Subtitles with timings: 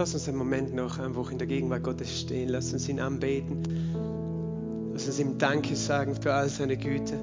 [0.00, 2.48] Lass uns einen Moment noch einfach in der Gegenwart Gottes stehen.
[2.48, 3.62] Lass uns ihn anbeten.
[4.94, 7.16] Lass uns ihm Danke sagen für all seine Güte.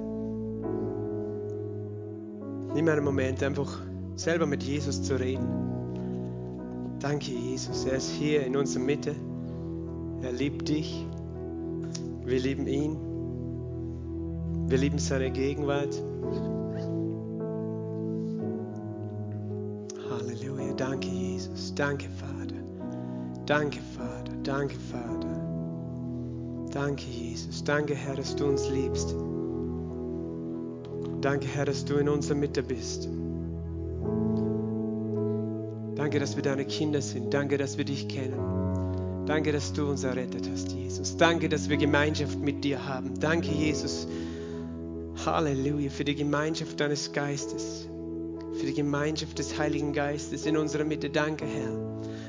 [2.72, 3.80] Nimm einen Moment, einfach
[4.14, 5.48] selber mit Jesus zu reden.
[7.00, 7.84] Danke, Jesus.
[7.84, 9.12] Er ist hier in unserer Mitte.
[10.22, 11.04] Er liebt dich.
[12.24, 12.96] Wir lieben ihn.
[14.68, 16.00] Wir lieben seine Gegenwart.
[20.08, 20.74] Halleluja.
[20.74, 21.74] Danke, Jesus.
[21.74, 22.08] Danke.
[23.48, 24.32] Danke, Vater.
[24.42, 26.68] Danke, Vater.
[26.70, 27.64] Danke, Jesus.
[27.64, 29.14] Danke, Herr, dass du uns liebst.
[31.22, 33.08] Danke, Herr, dass du in unserer Mitte bist.
[35.94, 37.32] Danke, dass wir deine Kinder sind.
[37.32, 39.24] Danke, dass wir dich kennen.
[39.24, 41.16] Danke, dass du uns errettet hast, Jesus.
[41.16, 43.18] Danke, dass wir Gemeinschaft mit dir haben.
[43.18, 44.06] Danke, Jesus.
[45.24, 47.88] Halleluja für die Gemeinschaft deines Geistes,
[48.60, 51.08] für die Gemeinschaft des Heiligen Geistes in unserer Mitte.
[51.08, 51.87] Danke, Herr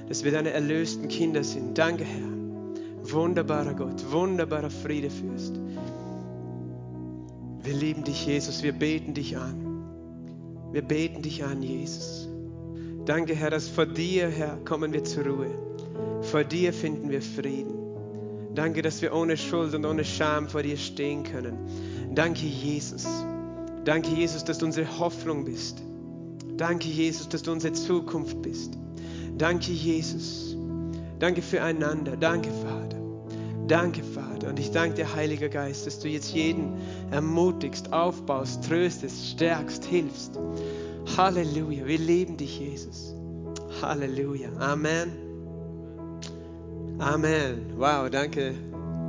[0.10, 1.78] dass wir deine erlösten Kinder sind.
[1.78, 3.14] Danke, Herr.
[3.14, 5.54] Wunderbarer Gott, wunderbarer Friedefürst.
[7.64, 8.64] Wir lieben dich, Jesus.
[8.64, 9.84] Wir beten dich an.
[10.72, 12.28] Wir beten dich an, Jesus.
[13.06, 15.50] Danke, Herr, dass vor dir, Herr, kommen wir zur Ruhe.
[16.22, 17.74] Vor dir finden wir Frieden.
[18.56, 21.58] Danke, dass wir ohne Schuld und ohne Scham vor dir stehen können.
[22.14, 23.06] Danke, Jesus.
[23.86, 25.82] Danke, Jesus, dass du unsere Hoffnung bist.
[26.58, 28.78] Danke, Jesus, dass du unsere Zukunft bist.
[29.40, 30.58] Danke, Jesus.
[31.18, 32.18] Danke füreinander.
[32.18, 32.98] Danke, Vater.
[33.70, 34.50] Danke, Vater.
[34.50, 36.74] Und ich danke dir, Heiliger Geist, dass du jetzt jeden
[37.10, 40.38] ermutigst, aufbaust, tröstest, stärkst, hilfst.
[41.16, 41.86] Halleluja.
[41.86, 43.16] Wir lieben dich, Jesus.
[43.82, 44.50] Halleluja.
[44.60, 45.12] Amen.
[47.00, 47.74] Amen.
[47.78, 48.54] Wow, danke.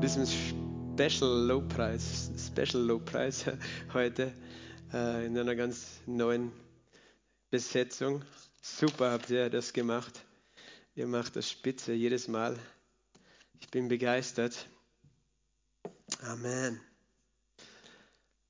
[0.01, 3.47] Bisschen Special Lobpreis, Special Lobpreis
[3.93, 4.33] heute
[4.93, 6.53] äh, in einer ganz neuen
[7.51, 8.23] Besetzung.
[8.61, 10.25] Super habt ihr das gemacht.
[10.95, 12.59] Ihr macht das spitze jedes Mal.
[13.61, 14.69] Ich bin begeistert.
[16.23, 16.81] Amen.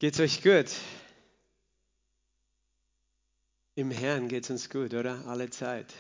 [0.01, 0.67] Geht's euch gut?
[3.77, 5.27] Im Herrn geht's uns gut, oder?
[5.27, 5.93] Alle Zeit.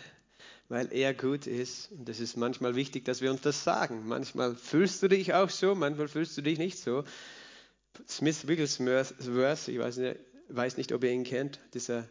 [0.69, 1.93] Weil er gut ist.
[1.93, 4.09] Und es ist manchmal wichtig, dass wir uns das sagen.
[4.09, 7.04] Manchmal fühlst du dich auch so, manchmal fühlst du dich nicht so.
[8.09, 12.09] Smith Wigglesworth, ich weiß nicht, weiß nicht, ob ihr ihn kennt, dieser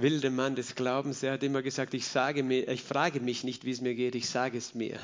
[0.00, 3.64] wilde Mann des Glaubens, er hat immer gesagt, ich, sage mir, ich frage mich nicht,
[3.64, 4.98] wie es mir geht, ich sage es mir.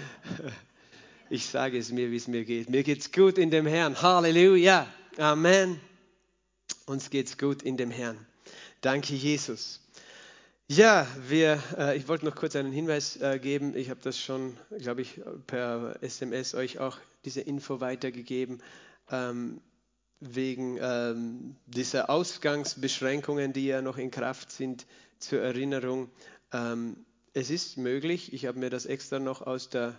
[1.30, 2.68] ich sage es mir, wie es mir geht.
[2.68, 4.00] Mir geht es gut in dem Herrn.
[4.00, 4.86] Halleluja.
[5.16, 5.80] Amen.
[6.86, 8.18] Uns geht es gut in dem Herrn.
[8.80, 9.80] Danke, Jesus.
[10.68, 13.76] Ja, wir, äh, ich wollte noch kurz einen Hinweis äh, geben.
[13.76, 18.62] Ich habe das schon, glaube ich, per SMS euch auch diese Info weitergegeben.
[19.10, 19.60] Ähm,
[20.22, 24.86] wegen ähm, dieser Ausgangsbeschränkungen, die ja noch in Kraft sind,
[25.18, 26.10] zur Erinnerung.
[26.52, 29.98] Ähm, es ist möglich, ich habe mir das extra noch aus der,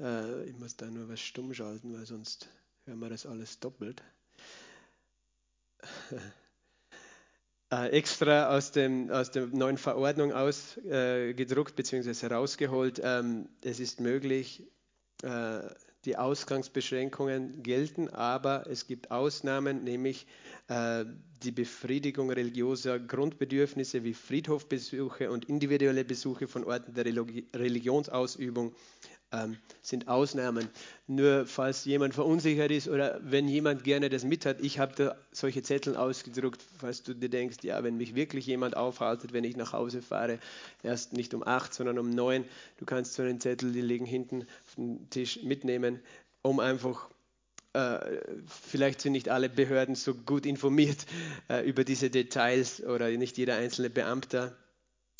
[0.00, 2.48] äh, ich muss da nur was stumm schalten, weil sonst
[2.84, 4.02] hören wir das alles doppelt.
[7.70, 12.12] äh, extra aus, dem, aus der neuen Verordnung ausgedruckt äh, bzw.
[12.12, 13.00] herausgeholt.
[13.02, 14.64] Ähm, es ist möglich,
[15.22, 15.60] äh,
[16.04, 20.26] die Ausgangsbeschränkungen gelten, aber es gibt Ausnahmen, nämlich
[20.68, 21.04] äh,
[21.42, 28.74] die Befriedigung religiöser Grundbedürfnisse wie Friedhofbesuche und individuelle Besuche von Orten der Religionsausübung
[29.32, 30.68] ähm, sind Ausnahmen.
[31.06, 35.16] Nur falls jemand verunsichert ist oder wenn jemand gerne das mit hat, ich habe da
[35.32, 39.56] solche Zettel ausgedruckt, falls du dir denkst, ja, wenn mich wirklich jemand aufhaltet, wenn ich
[39.56, 40.38] nach Hause fahre,
[40.82, 42.44] erst nicht um acht, sondern um neun,
[42.78, 46.00] du kannst so einen Zettel, die liegen hinten auf dem Tisch mitnehmen,
[46.42, 47.08] um einfach
[47.74, 51.06] äh, vielleicht sind nicht alle Behörden so gut informiert
[51.48, 54.56] äh, über diese Details oder nicht jeder einzelne Beamter.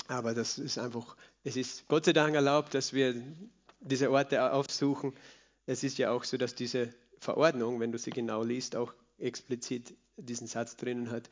[0.07, 3.15] Aber das ist einfach, es ist Gott sei Dank erlaubt, dass wir
[3.81, 5.15] diese Orte aufsuchen.
[5.67, 9.95] Es ist ja auch so, dass diese Verordnung, wenn du sie genau liest, auch explizit
[10.17, 11.29] diesen Satz drinnen hat,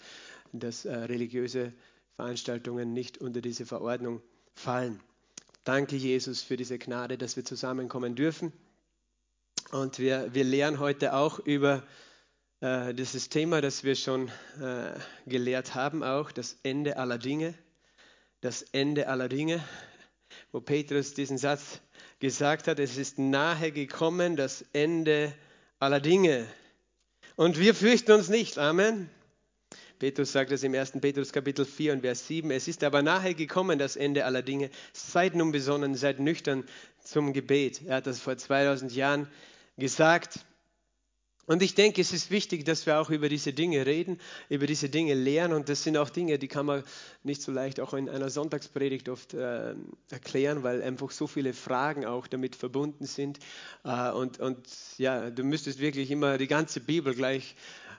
[0.53, 1.73] dass äh, religiöse
[2.17, 4.23] Veranstaltungen nicht unter diese Verordnung
[4.55, 5.01] fallen.
[5.65, 8.53] Danke, Jesus, für diese Gnade, dass wir zusammenkommen dürfen.
[9.72, 11.83] Und wir, wir lernen heute auch über
[12.60, 14.28] äh, dieses Thema, das wir schon
[14.60, 14.92] äh,
[15.27, 17.54] gelehrt haben, auch das Ende aller Dinge.
[18.41, 19.65] Das Ende aller Dinge,
[20.53, 21.81] wo Petrus diesen Satz
[22.19, 25.33] gesagt hat, es ist nahe gekommen das Ende
[25.78, 26.47] aller Dinge.
[27.37, 28.59] Und wir fürchten uns nicht.
[28.59, 29.10] Amen.
[29.98, 30.93] Petrus sagt es im 1.
[31.01, 32.51] Petrus Kapitel 4 und Vers 7.
[32.51, 34.71] Es ist aber nahe gekommen das Ende aller Dinge.
[34.93, 36.65] Seid nun besonnen, seid nüchtern
[37.03, 37.83] zum Gebet.
[37.87, 39.27] Er hat das vor 2000 Jahren
[39.78, 40.41] gesagt.
[41.47, 44.89] Und ich denke, es ist wichtig, dass wir auch über diese Dinge reden, über diese
[44.89, 45.54] Dinge lernen.
[45.54, 46.83] Und das sind auch Dinge, die kann man
[47.22, 49.75] nicht so leicht auch in einer Sonntagspredigt oft äh,
[50.10, 53.39] erklären, weil einfach so viele Fragen auch damit verbunden sind.
[53.84, 54.59] Äh, und, und
[54.98, 57.54] ja, du müsstest wirklich immer die ganze Bibel gleich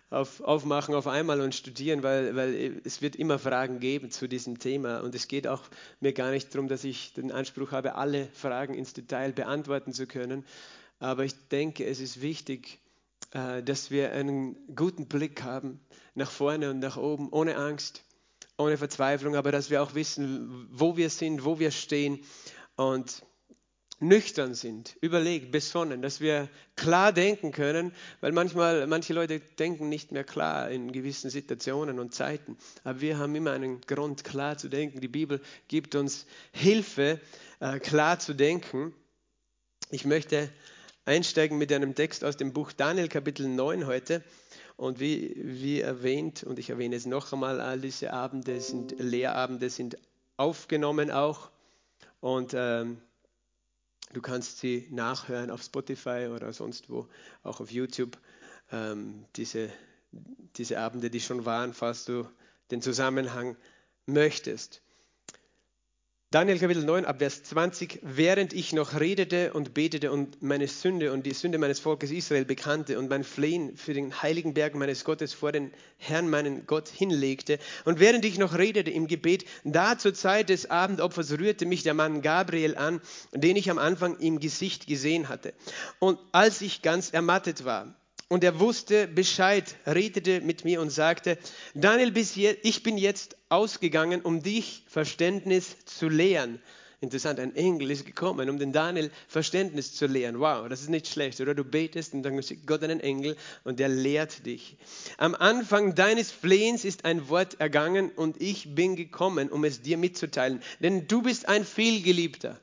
[0.10, 4.60] auf, aufmachen auf einmal und studieren, weil, weil es wird immer Fragen geben zu diesem
[4.60, 5.00] Thema.
[5.00, 5.64] Und es geht auch
[6.02, 10.06] mir gar nicht darum, dass ich den Anspruch habe, alle Fragen ins Detail beantworten zu
[10.06, 10.46] können.
[11.00, 12.80] Aber ich denke, es ist wichtig,
[13.32, 15.80] dass wir einen guten Blick haben
[16.16, 18.04] nach vorne und nach oben, ohne Angst,
[18.58, 22.20] ohne Verzweiflung, aber dass wir auch wissen, wo wir sind, wo wir stehen
[22.76, 23.24] und
[24.00, 27.92] nüchtern sind, überlegt, besonnen, dass wir klar denken können,
[28.22, 33.18] weil manchmal manche Leute denken nicht mehr klar in gewissen Situationen und Zeiten, aber wir
[33.18, 35.02] haben immer einen Grund klar zu denken.
[35.02, 37.20] Die Bibel gibt uns Hilfe,
[37.60, 38.94] äh, klar zu denken.
[39.90, 40.50] Ich möchte
[41.08, 44.22] einsteigen mit einem Text aus dem Buch Daniel Kapitel 9 heute.
[44.76, 49.70] Und wie, wie erwähnt, und ich erwähne es noch einmal, all diese Abende sind Lehrabende,
[49.70, 49.98] sind
[50.36, 51.50] aufgenommen auch.
[52.20, 52.98] Und ähm,
[54.12, 57.08] du kannst sie nachhören auf Spotify oder sonst wo,
[57.42, 58.18] auch auf YouTube.
[58.74, 59.70] Ähm, diese,
[60.58, 62.28] diese Abende, die schon waren, falls du
[62.70, 63.56] den Zusammenhang
[64.06, 64.82] möchtest.
[66.30, 71.14] Daniel Kapitel 9 ab Vers 20, während ich noch redete und betete und meine Sünde
[71.14, 75.06] und die Sünde meines Volkes Israel bekannte und mein Flehen für den heiligen Berg meines
[75.06, 79.98] Gottes vor den Herrn, meinen Gott, hinlegte und während ich noch redete im Gebet, da
[79.98, 83.00] zur Zeit des Abendopfers rührte mich der Mann Gabriel an,
[83.32, 85.54] den ich am Anfang im Gesicht gesehen hatte.
[86.00, 87.96] Und als ich ganz ermattet war,
[88.30, 91.38] und er wusste Bescheid, redete mit mir und sagte,
[91.74, 96.60] Daniel, ich bin jetzt ausgegangen, um dich Verständnis zu lehren.
[97.00, 100.40] Interessant, ein Engel ist gekommen, um den Daniel Verständnis zu lehren.
[100.40, 101.54] Wow, das ist nicht schlecht, oder?
[101.54, 104.78] Du betest und dann schickt Gott einen Engel und der lehrt dich.
[105.18, 109.98] Am Anfang deines Flehens ist ein Wort ergangen und ich bin gekommen, um es dir
[109.98, 110.60] mitzuteilen.
[110.80, 112.60] Denn du bist ein vielgeliebter.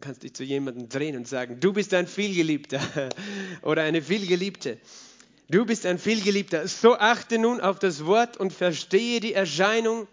[0.00, 2.80] Kannst dich zu jemandem drehen und sagen, du bist ein vielgeliebter
[3.62, 4.78] oder eine vielgeliebte.
[5.50, 6.66] Du bist ein vielgeliebter.
[6.68, 10.06] So achte nun auf das Wort und verstehe die Erscheinung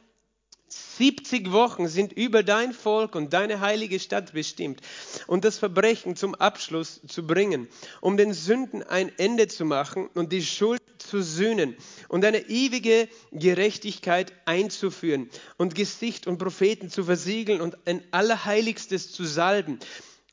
[0.70, 4.82] 70 Wochen sind über dein Volk und deine heilige Stadt bestimmt
[5.28, 7.68] und das Verbrechen zum Abschluss zu bringen,
[8.02, 11.76] um den Sünden ein Ende zu machen und die Schuld zu sühnen
[12.10, 19.24] und eine ewige Gerechtigkeit einzuführen und Gesicht und Propheten zu versiegeln und ein Allerheiligstes zu
[19.24, 19.80] salben.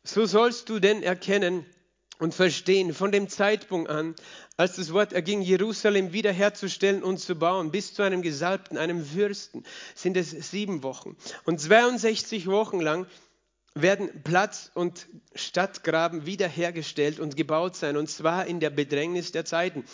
[0.03, 1.65] So sollst du denn erkennen,
[2.19, 4.15] und verstehen, von dem Zeitpunkt an,
[4.57, 9.65] als das Wort erging, Jerusalem wiederherzustellen und zu bauen, bis zu einem Gesalbten, einem Fürsten,
[9.95, 11.17] sind es sieben Wochen.
[11.45, 13.07] Und 62 Wochen lang
[13.75, 19.85] werden Platz und Stadtgraben wiederhergestellt und gebaut sein, und zwar in der Bedrängnis der Zeiten.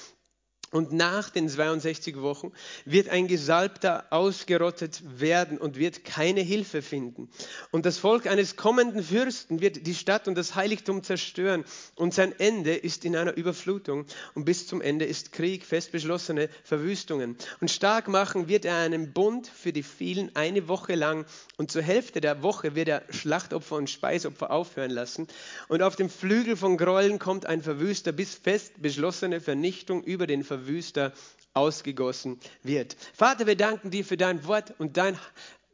[0.72, 2.52] Und nach den 62 Wochen
[2.84, 7.28] wird ein Gesalbter ausgerottet werden und wird keine Hilfe finden.
[7.72, 11.64] Und das Volk eines kommenden Fürsten wird die Stadt und das Heiligtum zerstören.
[11.96, 14.06] Und sein Ende ist in einer Überflutung.
[14.34, 17.36] Und bis zum Ende ist Krieg, fest beschlossene Verwüstungen.
[17.60, 21.26] Und stark machen wird er einen Bund für die vielen eine Woche lang.
[21.56, 25.26] Und zur Hälfte der Woche wird er Schlachtopfer und Speisopfer aufhören lassen.
[25.66, 30.44] Und auf dem Flügel von Gräueln kommt ein Verwüster, bis fest beschlossene Vernichtung über den
[30.66, 31.12] Wüste
[31.54, 32.96] ausgegossen wird.
[33.14, 35.18] Vater, wir danken dir für dein Wort und dein,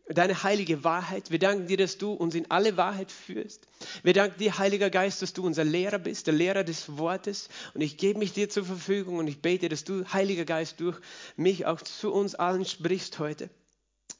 [0.08, 1.30] deine heilige Wahrheit.
[1.30, 3.66] Wir danken dir, dass du uns in alle Wahrheit führst.
[4.02, 7.48] Wir danken dir, Heiliger Geist, dass du unser Lehrer bist, der Lehrer des Wortes.
[7.74, 10.98] Und ich gebe mich dir zur Verfügung und ich bete, dass du, Heiliger Geist, durch
[11.36, 13.50] mich auch zu uns allen sprichst heute.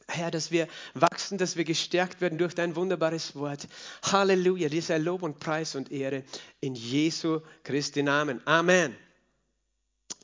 [0.08, 3.66] Herr, dass wir wachsen, dass wir gestärkt werden durch dein wunderbares Wort.
[4.04, 6.22] Halleluja, dir sei Lob und Preis und Ehre
[6.60, 8.40] in Jesu Christi Namen.
[8.46, 8.94] Amen.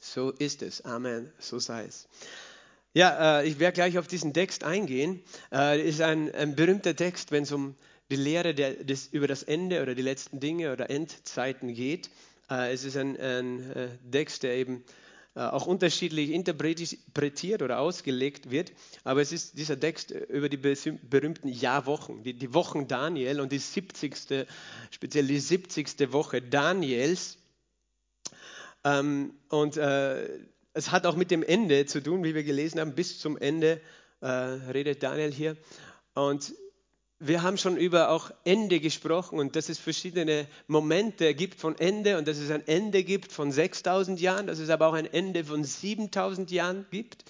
[0.05, 0.85] So ist es.
[0.85, 1.33] Amen.
[1.39, 2.09] So sei es.
[2.93, 5.23] Ja, äh, ich werde gleich auf diesen Text eingehen.
[5.53, 7.77] Äh, ist ein, ein berühmter Text, wenn es um
[8.11, 12.11] die Lehre der, des, über das Ende oder die letzten Dinge oder Endzeiten geht.
[12.51, 14.83] Äh, es ist ein, ein äh, Text, der eben
[15.37, 18.73] äh, auch unterschiedlich interpretiert oder ausgelegt wird.
[19.05, 23.59] Aber es ist dieser Text über die berühmten Jahrwochen, die, die Wochen Daniel und die
[23.59, 24.47] 70.
[24.91, 26.13] speziell die 70.
[26.13, 27.39] Woche Daniels.
[28.85, 30.29] Ähm, und äh,
[30.75, 32.95] es hat auch mit dem Ende zu tun, wie wir gelesen haben.
[32.95, 33.81] Bis zum Ende
[34.21, 35.57] äh, redet Daniel hier.
[36.15, 36.55] Und
[37.25, 42.19] wir haben schon über auch Ende gesprochen und dass es verschiedene Momente gibt von Ende
[42.19, 45.45] und dass es ein Ende gibt von 6000 Jahren, dass es aber auch ein Ende
[45.45, 47.25] von 7000 Jahren gibt.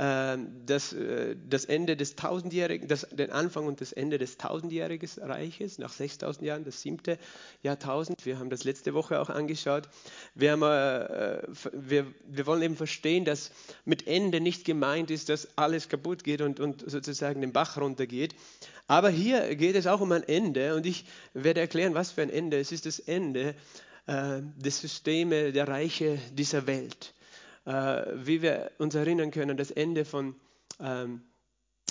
[0.00, 5.08] Äh, das, äh, das Ende des tausendjährigen, das, den Anfang und das Ende des tausendjährigen
[5.18, 7.18] Reiches, nach 6000 Jahren, das siebte
[7.62, 8.24] Jahrtausend.
[8.24, 9.90] Wir haben das letzte Woche auch angeschaut.
[10.34, 11.42] Wir, haben, äh,
[11.72, 13.50] wir, wir wollen eben verstehen, dass
[13.84, 18.34] mit Ende nicht gemeint ist, dass alles kaputt geht und, und sozusagen den Bach runtergeht.
[18.86, 21.04] Aber hier geht es auch um ein Ende und ich
[21.34, 22.58] werde erklären, was für ein Ende.
[22.58, 23.54] Es ist das Ende
[24.06, 27.12] äh, des Systems der Reiche dieser Welt.
[27.64, 30.34] Äh, wie wir uns erinnern können, das Ende von
[30.80, 31.22] ähm,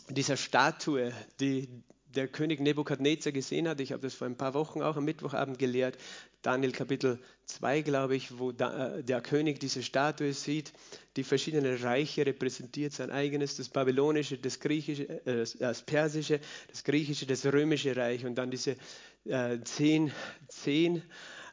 [0.09, 1.69] dieser Statue, die
[2.15, 3.79] der König Nebukadnezar gesehen hat.
[3.79, 5.97] Ich habe das vor ein paar Wochen auch am Mittwochabend gelehrt.
[6.41, 10.73] Daniel Kapitel 2, glaube ich, wo da, äh, der König diese Statue sieht,
[11.17, 17.25] die verschiedenen Reiche repräsentiert, sein eigenes, das babylonische, das griechische, äh, das persische, das griechische,
[17.25, 18.77] das römische Reich und dann diese
[19.25, 20.11] äh, zehn,
[20.47, 21.03] zehn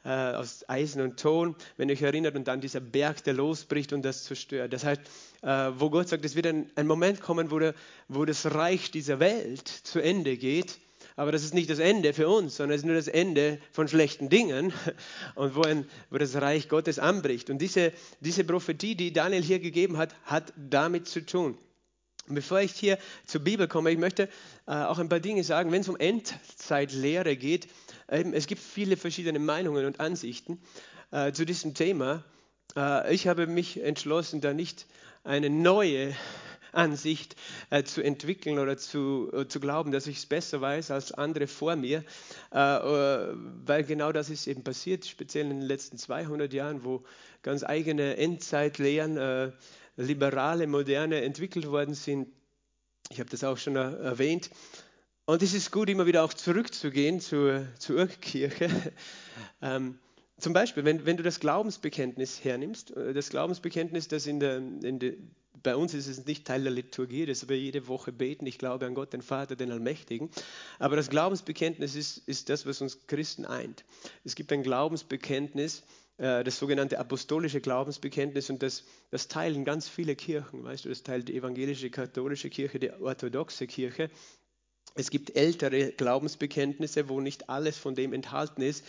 [0.06, 3.92] äh, aus Eisen und Ton, wenn ihr euch erinnert, und dann dieser Berg, der losbricht
[3.92, 4.72] und das zerstört.
[4.72, 5.00] Das heißt,
[5.42, 7.75] äh, wo Gott sagt, es wird ein, ein Moment kommen, wo, der,
[8.06, 10.78] wo das Reich dieser Welt zu Ende geht.
[11.16, 13.88] Aber das ist nicht das Ende für uns, sondern es ist nur das Ende von
[13.88, 14.72] schlechten Dingen
[15.34, 17.50] und wo, ein, wo das Reich Gottes anbricht.
[17.50, 21.58] Und diese, diese Prophetie, die Daniel hier gegeben hat, hat damit zu tun.
[22.28, 24.28] Und bevor ich hier zur Bibel komme, ich möchte
[24.66, 27.68] äh, auch ein paar Dinge sagen, wenn es um Endzeitlehre geht.
[28.08, 30.60] Es gibt viele verschiedene Meinungen und Ansichten
[31.10, 32.22] äh, zu diesem Thema.
[32.76, 34.86] Äh, ich habe mich entschlossen, da nicht
[35.25, 36.14] eine neue
[36.72, 37.34] Ansicht
[37.70, 41.75] äh, zu entwickeln oder zu, zu glauben, dass ich es besser weiß als andere vor
[41.75, 42.04] mir,
[42.50, 47.02] weil genau das ist eben passiert, speziell in den letzten 200 Jahren, wo
[47.42, 49.52] ganz eigene Endzeitlehren
[49.96, 52.28] liberale, moderne entwickelt worden sind.
[53.08, 54.50] Ich habe das auch schon erwähnt.
[55.28, 58.71] Und es ist gut, immer wieder auch zurückzugehen zur, zur Urkirche.
[59.62, 59.99] Ähm,
[60.38, 64.99] zum Beispiel, wenn, wenn du das Glaubensbekenntnis hernimmst, äh, das Glaubensbekenntnis, das in der, in
[64.99, 65.14] der,
[65.62, 68.87] bei uns ist es nicht Teil der Liturgie, das wir jede Woche beten, ich glaube
[68.87, 70.30] an Gott, den Vater, den Allmächtigen.
[70.78, 73.85] Aber das Glaubensbekenntnis ist, ist das, was uns Christen eint.
[74.25, 75.83] Es gibt ein Glaubensbekenntnis,
[76.18, 81.02] äh, das sogenannte apostolische Glaubensbekenntnis und das, das teilen ganz viele Kirchen, weißt du, das
[81.02, 84.11] teilt die evangelische katholische Kirche, die orthodoxe Kirche.
[84.96, 88.84] Es gibt ältere Glaubensbekenntnisse, wo nicht alles von dem enthalten ist,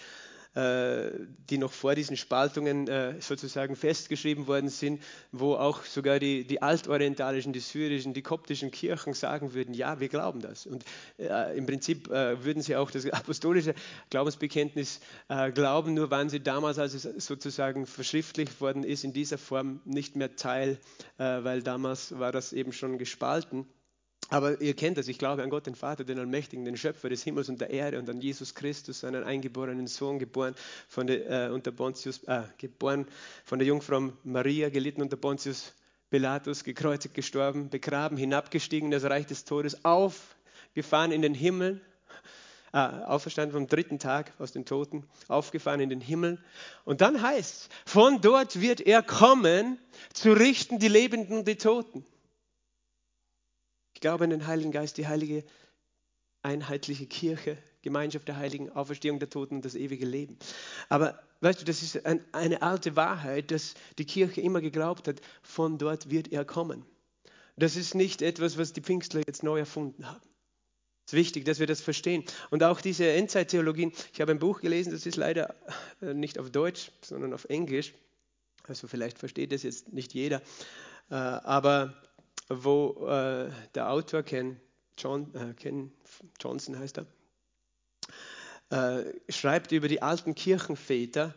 [0.57, 1.11] äh,
[1.51, 6.63] die noch vor diesen Spaltungen äh, sozusagen festgeschrieben worden sind, wo auch sogar die, die
[6.63, 10.65] altorientalischen, die syrischen, die koptischen Kirchen sagen würden, ja, wir glauben das.
[10.65, 10.83] Und
[11.19, 13.75] äh, im Prinzip würden sie auch das apostolische
[14.09, 14.99] Glaubensbekenntnis
[15.53, 20.15] glauben, nur waren sie damals, als es sozusagen verschriftlicht worden ist, in dieser Form nicht
[20.15, 20.79] mehr Teil,
[21.17, 23.67] weil damals war das eben schon gespalten.
[24.29, 27.23] Aber ihr kennt das, ich glaube an Gott, den Vater, den Allmächtigen, den Schöpfer des
[27.23, 30.53] Himmels und der Erde und an Jesus Christus, seinen eingeborenen Sohn, geboren
[30.89, 33.07] von der, äh, unter Pontius, äh, geboren
[33.45, 35.73] von der Jungfrau Maria, gelitten unter Pontius
[36.09, 41.79] Pilatus, gekreuzigt, gestorben, begraben, hinabgestiegen in das Reich des Todes, aufgefahren in den Himmel,
[42.73, 46.37] äh, auferstanden vom dritten Tag aus den Toten, aufgefahren in den Himmel.
[46.83, 49.79] Und dann heißt von dort wird er kommen,
[50.13, 52.05] zu richten die Lebenden und die Toten.
[53.97, 55.43] Ich glaube an den Heiligen Geist, die heilige
[56.43, 60.37] einheitliche Kirche, Gemeinschaft der Heiligen, Auferstehung der Toten und das ewige Leben.
[60.87, 65.19] Aber weißt du, das ist ein, eine alte Wahrheit, dass die Kirche immer geglaubt hat,
[65.41, 66.85] von dort wird er kommen.
[67.55, 70.29] Das ist nicht etwas, was die Pfingstler jetzt neu erfunden haben.
[71.07, 72.23] Es ist wichtig, dass wir das verstehen.
[72.51, 75.55] Und auch diese Endzeittheologien, ich habe ein Buch gelesen, das ist leider
[76.03, 77.95] äh, nicht auf Deutsch, sondern auf Englisch.
[78.67, 80.43] Also vielleicht versteht das jetzt nicht jeder.
[81.09, 81.95] Äh, aber
[82.49, 84.59] wo äh, der Autor Ken,
[84.97, 85.91] John, äh, Ken
[86.39, 87.05] Johnson heißt er,
[88.69, 91.33] äh, schreibt über die alten Kirchenväter,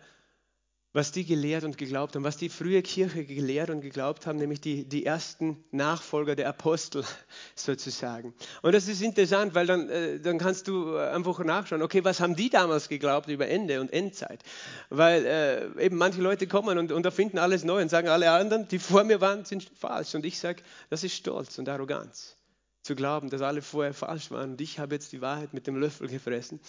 [0.92, 4.60] was die gelehrt und geglaubt haben, was die frühe Kirche gelehrt und geglaubt haben, nämlich
[4.60, 7.04] die, die ersten Nachfolger der Apostel
[7.54, 8.34] sozusagen.
[8.62, 12.34] Und das ist interessant, weil dann, äh, dann kannst du einfach nachschauen, okay, was haben
[12.34, 14.42] die damals geglaubt über Ende und Endzeit?
[14.88, 18.66] Weil äh, eben manche Leute kommen und, und erfinden alles neu und sagen, alle anderen,
[18.66, 20.14] die vor mir waren, sind falsch.
[20.14, 22.39] Und ich sage, das ist Stolz und Arroganz
[22.82, 25.76] zu glauben, dass alle vorher falsch waren und ich habe jetzt die Wahrheit mit dem
[25.76, 26.60] Löffel gefressen,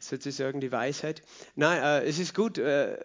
[0.00, 1.22] sozusagen die Weisheit.
[1.54, 2.98] Nein, äh, es ist gut, äh,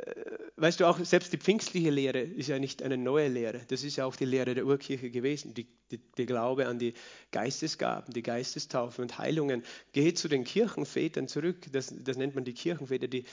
[0.56, 3.96] weißt du auch, selbst die pfingstliche Lehre ist ja nicht eine neue Lehre, das ist
[3.96, 6.94] ja auch die Lehre der Urkirche gewesen, die, die, die Glaube an die
[7.32, 9.64] Geistesgaben, die Geistestaufen und Heilungen.
[9.94, 13.26] Geht zu den Kirchenvätern zurück, das, das nennt man die Kirchenväter, die,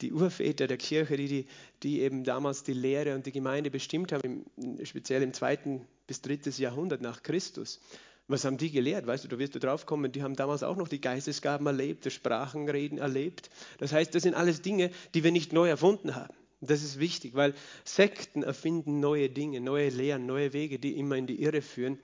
[0.00, 1.46] die Urväter der Kirche, die, die,
[1.84, 6.20] die eben damals die Lehre und die Gemeinde bestimmt haben, im, speziell im zweiten bis
[6.20, 7.80] drittes Jahrhundert nach Christus.
[8.26, 9.06] Was haben die gelehrt?
[9.06, 12.06] Weißt du, da wirst du drauf kommen, die haben damals auch noch die Geistesgaben erlebt,
[12.06, 13.50] das Sprachenreden erlebt.
[13.78, 16.34] Das heißt, das sind alles Dinge, die wir nicht neu erfunden haben.
[16.62, 17.54] Das ist wichtig, weil
[17.84, 21.98] Sekten erfinden neue Dinge, neue Lehren, neue Wege, die immer in die Irre führen.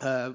[0.00, 0.30] Äh,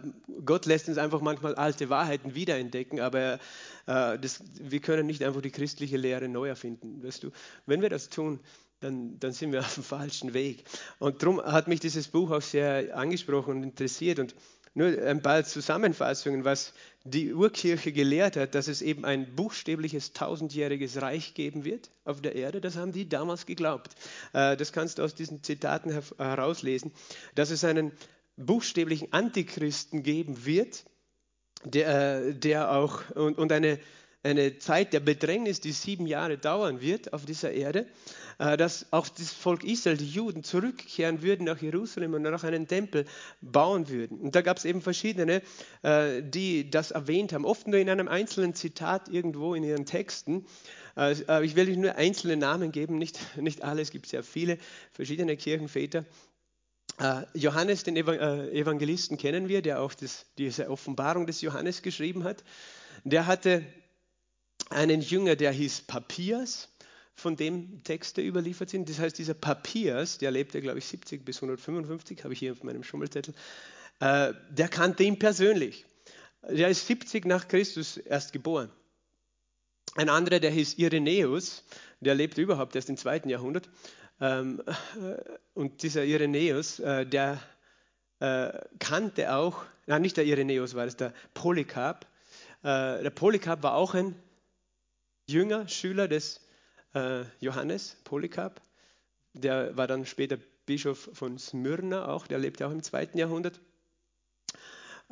[0.45, 3.39] Gott lässt uns einfach manchmal alte Wahrheiten wiederentdecken, aber
[3.87, 7.03] äh, das, wir können nicht einfach die christliche Lehre neu erfinden.
[7.03, 7.31] Weißt du?
[7.65, 8.39] Wenn wir das tun,
[8.79, 10.63] dann, dann sind wir auf dem falschen Weg.
[10.99, 14.19] Und darum hat mich dieses Buch auch sehr angesprochen und interessiert.
[14.19, 14.35] Und
[14.73, 16.73] nur ein paar Zusammenfassungen, was
[17.03, 22.35] die Urkirche gelehrt hat, dass es eben ein buchstäbliches tausendjähriges Reich geben wird auf der
[22.35, 22.61] Erde.
[22.61, 23.95] Das haben die damals geglaubt.
[24.33, 26.91] Äh, das kannst du aus diesen Zitaten herauslesen,
[27.35, 27.91] dass es einen
[28.37, 30.85] buchstäblichen Antichristen geben wird,
[31.63, 33.79] der, äh, der auch und, und eine,
[34.23, 37.87] eine Zeit der Bedrängnis, die sieben Jahre dauern wird auf dieser Erde,
[38.37, 42.67] äh, dass auch das Volk Israel, die Juden, zurückkehren würden nach Jerusalem und noch einen
[42.67, 43.05] Tempel
[43.41, 44.19] bauen würden.
[44.19, 45.41] Und da gab es eben verschiedene,
[45.83, 50.45] äh, die das erwähnt haben, oft nur in einem einzelnen Zitat irgendwo in ihren Texten.
[51.41, 54.57] Ich will nur einzelne Namen geben, nicht, nicht alle, es gibt sehr viele
[54.91, 56.03] verschiedene Kirchenväter.
[56.99, 62.25] Äh, Johannes, den äh, Evangelisten, kennen wir, der auch das, diese Offenbarung des Johannes geschrieben
[62.25, 62.43] hat.
[63.05, 63.63] Der hatte
[64.69, 66.69] einen Jünger, der hieß Papias,
[67.19, 68.89] von dem Texte überliefert sind.
[68.89, 72.63] Das heißt, dieser Papias, der lebte, glaube ich, 70 bis 155, habe ich hier auf
[72.63, 73.33] meinem Schummelzettel,
[73.99, 75.85] äh, der kannte ihn persönlich.
[76.49, 78.71] Der ist 70 nach Christus erst geboren.
[79.95, 81.63] Ein anderer, der hieß Irenäus,
[81.99, 83.69] der lebte überhaupt erst im zweiten Jahrhundert.
[84.21, 84.61] Ähm,
[85.53, 87.39] und dieser Irenäus, äh, der
[88.19, 92.05] äh, kannte auch, nein, nicht der Irenäus war es, der Polycarp.
[92.63, 94.15] Äh, der Polycarp war auch ein
[95.31, 96.41] Jünger, Schüler des
[97.39, 98.61] Johannes, Polycarp.
[99.33, 103.59] Der war dann später Bischof von Smyrna auch, der lebte auch im zweiten Jahrhundert.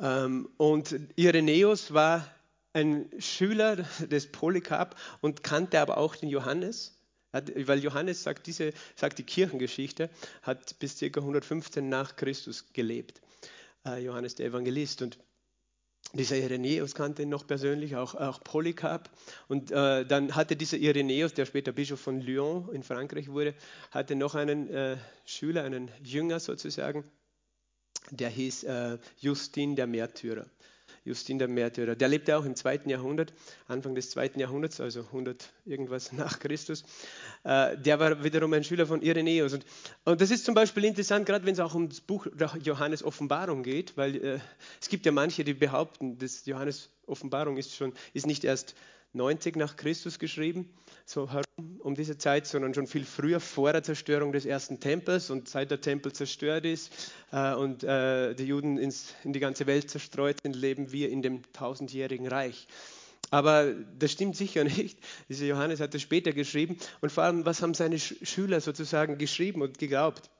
[0.00, 2.26] Ähm, und Irenäus war
[2.72, 6.94] ein Schüler des Polycarp und kannte aber auch den Johannes.
[7.32, 10.08] Weil Johannes sagt, diese, sagt die Kirchengeschichte,
[10.42, 11.20] hat bis ca.
[11.20, 13.20] 115 nach Christus gelebt.
[13.84, 15.02] Äh, Johannes der Evangelist.
[15.02, 15.18] Und
[16.14, 19.10] dieser Irenäus kannte ihn noch persönlich, auch, auch Polycarp.
[19.46, 23.54] Und äh, dann hatte dieser Irenäus, der später Bischof von Lyon in Frankreich wurde,
[23.90, 24.96] hatte noch einen äh,
[25.26, 27.04] Schüler, einen Jünger sozusagen,
[28.10, 30.46] der hieß äh, Justin der Märtyrer.
[31.08, 31.96] Justin der Märtyrer.
[31.96, 33.32] Der lebte auch im zweiten Jahrhundert,
[33.66, 36.84] Anfang des zweiten Jahrhunderts, also 100 irgendwas nach Christus.
[37.44, 39.54] Äh, der war wiederum ein Schüler von Irenäus.
[39.54, 39.64] Und,
[40.04, 42.26] und das ist zum Beispiel interessant, gerade wenn es auch um das Buch
[42.62, 44.38] Johannes Offenbarung geht, weil äh,
[44.80, 48.74] es gibt ja manche, die behaupten, dass Johannes Offenbarung ist schon ist nicht erst
[49.12, 50.68] 90 nach Christus geschrieben,
[51.04, 51.44] so herum
[51.80, 55.70] um diese Zeit, sondern schon viel früher vor der Zerstörung des ersten Tempels und seit
[55.70, 60.36] der Tempel zerstört ist äh, und äh, die Juden ins, in die ganze Welt zerstreut
[60.42, 62.68] sind, leben wir in dem tausendjährigen Reich.
[63.30, 64.98] Aber das stimmt sicher nicht.
[65.28, 66.78] Dieser Johannes hat das später geschrieben.
[67.00, 70.30] Und vor allem, was haben seine Schüler sozusagen geschrieben und geglaubt?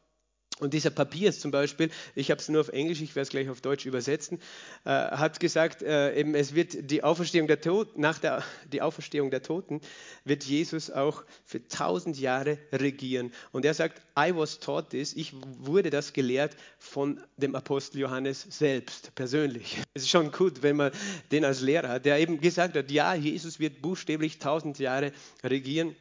[0.60, 3.48] Und dieser Papiers zum Beispiel, ich habe es nur auf Englisch, ich werde es gleich
[3.48, 4.40] auf Deutsch übersetzen,
[4.84, 8.42] äh, hat gesagt, äh, eben es wird die Auferstehung der Toten, nach der
[8.72, 9.80] die Auferstehung der Toten
[10.24, 13.32] wird Jesus auch für tausend Jahre regieren.
[13.52, 18.44] Und er sagt, I was taught this, ich wurde das gelehrt von dem Apostel Johannes
[18.48, 19.78] selbst, persönlich.
[19.94, 20.92] Es ist schon gut, wenn man
[21.32, 25.96] den als Lehrer hat, der eben gesagt hat, ja, Jesus wird buchstäblich tausend Jahre regieren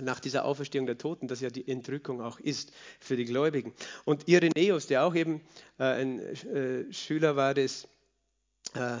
[0.00, 3.72] nach dieser Auferstehung der Toten, das ja die Entrückung auch ist für die Gläubigen.
[4.04, 5.40] Und Irenäus, der auch eben
[5.78, 7.86] äh, ein äh, Schüler war des,
[8.74, 8.96] äh,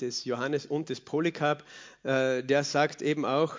[0.00, 1.64] des Johannes und des Polycarp,
[2.02, 3.58] äh, der sagt eben auch,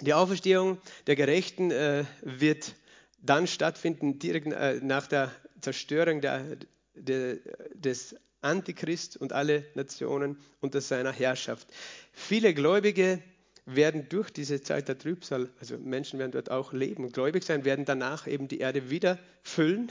[0.00, 2.74] die Auferstehung der Gerechten äh, wird
[3.20, 5.30] dann stattfinden, direkt äh, nach der
[5.60, 6.44] Zerstörung der,
[6.94, 7.36] der,
[7.74, 11.68] des Antichrist und alle Nationen unter seiner Herrschaft.
[12.12, 13.22] Viele Gläubige
[13.66, 17.64] werden durch diese Zeit der Trübsal, also Menschen werden dort auch leben und gläubig sein,
[17.64, 19.90] werden danach eben die Erde wieder füllen.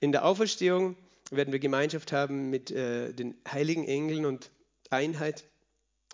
[0.00, 0.96] In der Auferstehung
[1.30, 4.50] werden wir Gemeinschaft haben mit äh, den heiligen Engeln und
[4.90, 5.44] Einheit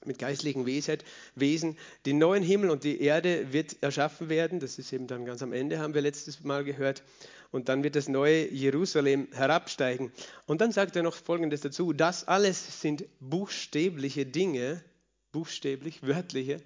[0.05, 1.77] mit geistlichen Wesen.
[2.07, 4.61] Die neuen Himmel und die Erde wird erschaffen werden.
[4.61, 7.03] Das ist eben dann ganz am Ende, haben wir letztes Mal gehört.
[7.51, 10.13] Und dann wird das neue Jerusalem herabsteigen.
[10.47, 11.93] Und dann sagt er noch Folgendes dazu.
[11.93, 14.85] Das alles sind buchstäbliche Dinge,
[15.33, 16.59] buchstäblich, wörtliche,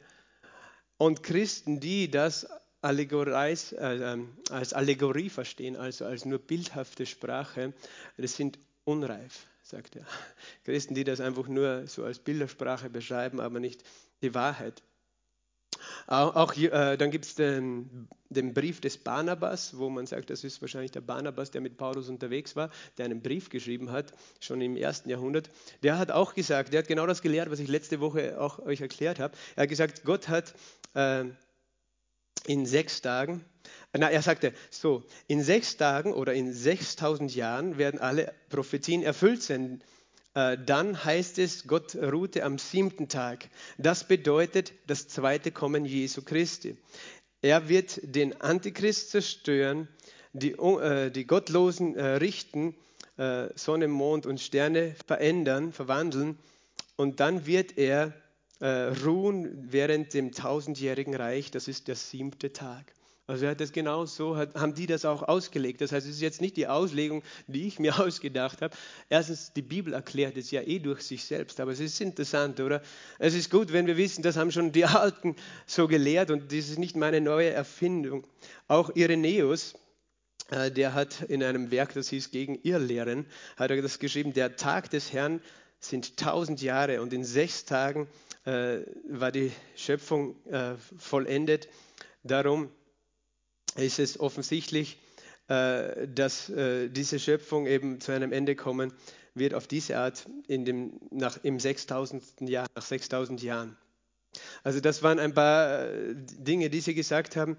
[1.02, 4.18] und Christen, die das äh,
[4.50, 7.72] als Allegorie verstehen, also als nur bildhafte Sprache,
[8.16, 10.06] das sind unreif, sagt er.
[10.64, 13.82] Christen, die das einfach nur so als Bildersprache beschreiben, aber nicht
[14.22, 14.80] die Wahrheit.
[16.06, 20.44] Auch, auch äh, dann gibt es den, den, Brief des Barnabas, wo man sagt, das
[20.44, 24.60] ist wahrscheinlich der Barnabas, der mit Paulus unterwegs war, der einen Brief geschrieben hat, schon
[24.60, 25.50] im ersten Jahrhundert.
[25.82, 28.80] Der hat auch gesagt, der hat genau das gelehrt, was ich letzte Woche auch euch
[28.80, 29.34] erklärt habe.
[29.56, 30.54] Er hat gesagt, Gott hat
[30.94, 31.24] äh,
[32.46, 33.44] in sechs Tagen
[33.94, 39.42] Na, er sagte so, in sechs Tagen oder in 6000 Jahren werden alle Prophetien erfüllt
[39.42, 39.82] sein.
[40.34, 43.48] Äh, dann heißt es, Gott ruhte am siebten Tag.
[43.76, 46.78] Das bedeutet das zweite Kommen Jesu Christi.
[47.42, 49.88] Er wird den Antichrist zerstören,
[50.32, 52.74] die, äh, die Gottlosen äh, richten,
[53.18, 56.38] äh, Sonne, Mond und Sterne verändern, verwandeln
[56.96, 58.14] und dann wird er
[58.62, 62.94] äh, ruhen während dem tausendjährigen Reich, das ist der siebte Tag.
[63.26, 65.80] Also er hat das genau so, hat, haben die das auch ausgelegt.
[65.80, 68.76] Das heißt, es ist jetzt nicht die Auslegung, die ich mir ausgedacht habe.
[69.08, 72.82] Erstens, die Bibel erklärt es ja eh durch sich selbst, aber es ist interessant, oder?
[73.18, 75.34] Es ist gut, wenn wir wissen, das haben schon die Alten
[75.66, 78.24] so gelehrt und das ist nicht meine neue Erfindung.
[78.68, 79.74] Auch Irenäus,
[80.50, 84.54] äh, der hat in einem Werk, das hieß Gegen Irrlehren, hat er das geschrieben, der
[84.54, 85.40] Tag des Herrn
[85.80, 88.06] sind tausend Jahre und in sechs Tagen
[88.44, 91.68] war die Schöpfung äh, vollendet.
[92.24, 92.70] Darum
[93.76, 94.98] ist es offensichtlich,
[95.48, 98.92] äh, dass äh, diese Schöpfung eben zu einem Ende kommen
[99.34, 102.22] wird auf diese Art in dem, nach, im 6000.
[102.42, 103.76] Jahr, nach 6000 Jahren.
[104.62, 107.56] Also das waren ein paar äh, Dinge, die Sie gesagt haben.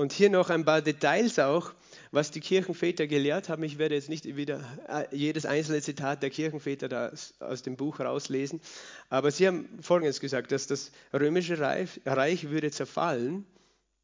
[0.00, 1.74] Und hier noch ein paar Details auch,
[2.10, 3.62] was die Kirchenväter gelehrt haben.
[3.64, 4.64] Ich werde jetzt nicht wieder
[5.12, 8.62] jedes einzelne Zitat der Kirchenväter aus dem Buch rauslesen,
[9.10, 13.44] aber sie haben Folgendes gesagt, dass das römische Reich, Reich würde zerfallen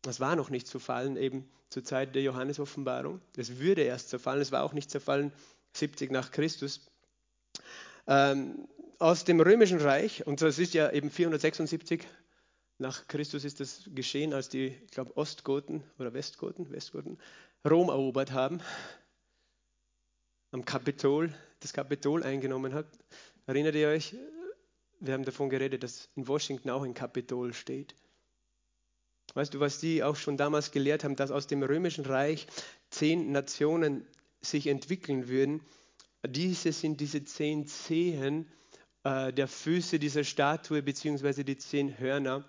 [0.02, 3.20] das war noch nicht zerfallen, eben zur Zeit der Johannesoffenbarung.
[3.36, 5.32] Es würde erst zerfallen, es war auch nicht zerfallen
[5.72, 6.80] 70 nach Christus.
[8.06, 12.04] Ähm, aus dem römischen Reich, und das ist ja eben 476
[12.78, 17.18] nach Christus ist das geschehen, als die, ich glaube, Ostgoten oder Westgoten, Westgoten
[17.68, 18.60] Rom erobert haben,
[20.52, 22.86] am Kapitol, das Kapitol eingenommen hat.
[23.46, 24.14] Erinnert ihr euch?
[25.00, 27.94] Wir haben davon geredet, dass in Washington auch ein Kapitol steht.
[29.34, 32.46] Weißt du, was die auch schon damals gelehrt haben, dass aus dem römischen Reich
[32.90, 34.06] zehn Nationen
[34.40, 35.60] sich entwickeln würden.
[36.26, 38.50] Diese sind diese zehn Zehen
[39.04, 42.44] äh, der Füße dieser Statue, beziehungsweise die zehn Hörner,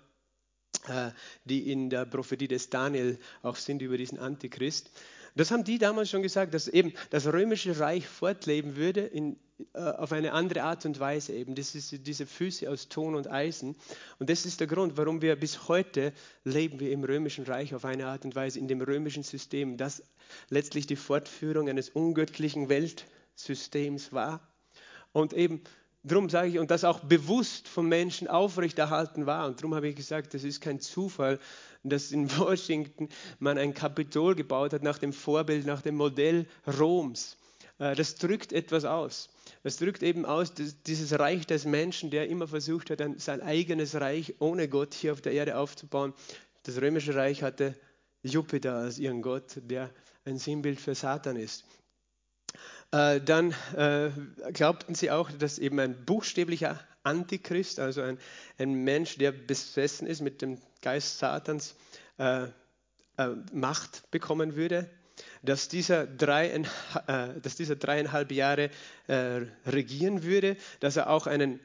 [1.44, 4.90] die in der Prophetie des Daniel auch sind über diesen Antichrist.
[5.38, 9.36] Das haben die damals schon gesagt, dass eben das römische Reich fortleben würde in,
[9.74, 11.54] äh, auf eine andere Art und Weise eben.
[11.54, 13.76] Das ist diese Füße aus Ton und Eisen.
[14.18, 17.84] Und das ist der Grund, warum wir bis heute leben wir im römischen Reich auf
[17.84, 20.02] eine Art und Weise, in dem römischen System, das
[20.48, 24.40] letztlich die Fortführung eines ungöttlichen Weltsystems war.
[25.12, 25.62] Und eben
[26.08, 29.46] Darum sage ich, und das auch bewusst von Menschen aufrechterhalten war.
[29.46, 31.38] Und darum habe ich gesagt, das ist kein Zufall,
[31.84, 37.36] dass in Washington man ein Kapitol gebaut hat nach dem Vorbild, nach dem Modell Roms.
[37.78, 39.28] Äh, das drückt etwas aus.
[39.62, 40.52] Das drückt eben aus,
[40.86, 45.20] dieses Reich des Menschen, der immer versucht hat, sein eigenes Reich ohne Gott hier auf
[45.20, 46.12] der Erde aufzubauen.
[46.64, 47.74] Das römische Reich hatte
[48.22, 49.90] Jupiter als ihren Gott, der
[50.24, 51.64] ein Sinnbild für Satan ist.
[52.90, 54.10] Äh, dann äh,
[54.52, 58.18] glaubten sie auch, dass eben ein buchstäblicher Antichrist, also ein,
[58.58, 61.74] ein Mensch, der besessen ist mit dem Geist Satans,
[62.18, 62.48] äh, äh
[63.52, 64.88] Macht bekommen würde,
[65.42, 68.70] dass dieser, drei, äh, dass dieser dreieinhalb Jahre
[69.06, 71.60] äh, regieren würde, dass er auch einen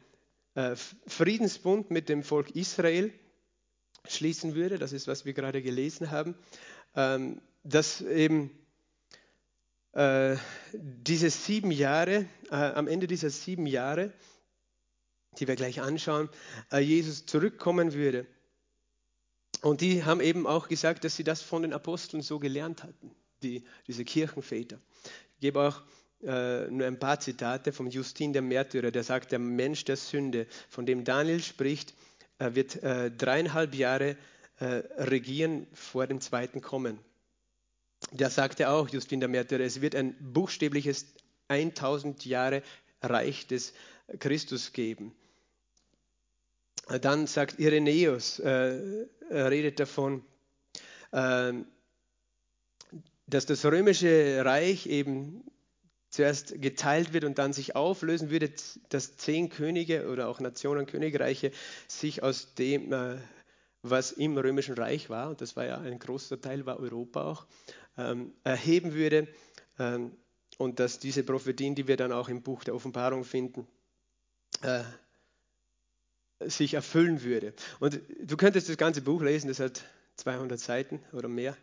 [1.08, 3.12] Friedensbund mit dem Volk Israel
[4.08, 6.36] schließen würde, das ist, was wir gerade gelesen haben,
[6.96, 8.52] ähm, dass eben
[9.93, 10.38] äh,
[10.73, 14.12] diese sieben Jahre, äh, am Ende dieser sieben Jahre,
[15.38, 16.29] die wir gleich anschauen,
[16.71, 18.25] äh, Jesus zurückkommen würde.
[19.62, 23.12] Und die haben eben auch gesagt, dass sie das von den Aposteln so gelernt hatten,
[23.43, 24.79] die, diese Kirchenväter.
[25.36, 25.82] Ich gebe auch
[26.23, 30.47] äh, nur ein paar Zitate vom Justin der Märtyrer, der sagt, der Mensch der Sünde,
[30.69, 31.93] von dem Daniel spricht,
[32.39, 34.17] äh, wird äh, dreieinhalb Jahre
[34.60, 36.99] regieren vor dem zweiten Kommen
[38.12, 41.06] der sagte auch, Justin der Märtyrer, es wird ein buchstäbliches
[41.48, 42.63] 1000 Jahre
[43.02, 43.74] Reich des
[44.20, 45.13] Christus geben.
[47.02, 50.24] Dann sagt Irenäus, äh, redet davon,
[51.12, 51.54] äh,
[53.28, 55.44] dass das römische Reich eben
[56.10, 58.52] zuerst geteilt wird und dann sich auflösen würde,
[58.89, 61.52] dass zehn Könige oder auch Nationen, Königreiche
[61.88, 63.18] sich aus dem, äh,
[63.82, 67.46] was im römischen Reich war, und das war ja ein großer Teil, war Europa auch,
[67.97, 69.27] ähm, erheben würde
[69.79, 70.12] ähm,
[70.58, 73.67] und dass diese Prophetien, die wir dann auch im Buch der Offenbarung finden,
[74.62, 74.84] äh,
[76.39, 77.53] sich erfüllen würde.
[77.79, 79.84] Und du könntest das ganze Buch lesen, das hat
[80.17, 81.58] 200 Seiten oder mehr.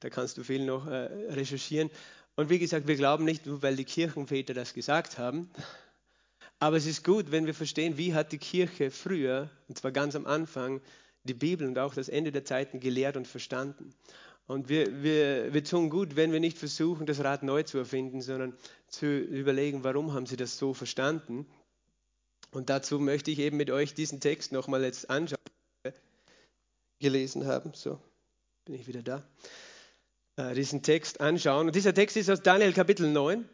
[0.00, 1.90] Da kannst du viel noch äh, recherchieren.
[2.34, 5.50] Und wie gesagt, wir glauben nicht nur, weil die Kirchenväter das gesagt haben,
[6.58, 10.14] aber es ist gut, wenn wir verstehen, wie hat die Kirche früher, und zwar ganz
[10.14, 10.80] am Anfang,
[11.24, 13.92] die Bibel und auch das Ende der Zeiten gelehrt und verstanden.
[14.46, 18.20] Und wir, wir, wir tun gut, wenn wir nicht versuchen, das Rad neu zu erfinden,
[18.20, 18.54] sondern
[18.88, 21.46] zu überlegen, warum haben sie das so verstanden.
[22.50, 25.38] Und dazu möchte ich eben mit euch diesen Text nochmal jetzt anschauen,
[26.98, 27.72] gelesen haben.
[27.74, 27.98] So,
[28.64, 29.22] bin ich wieder da.
[30.36, 31.66] Äh, diesen Text anschauen.
[31.68, 33.48] Und dieser Text ist aus Daniel Kapitel 9.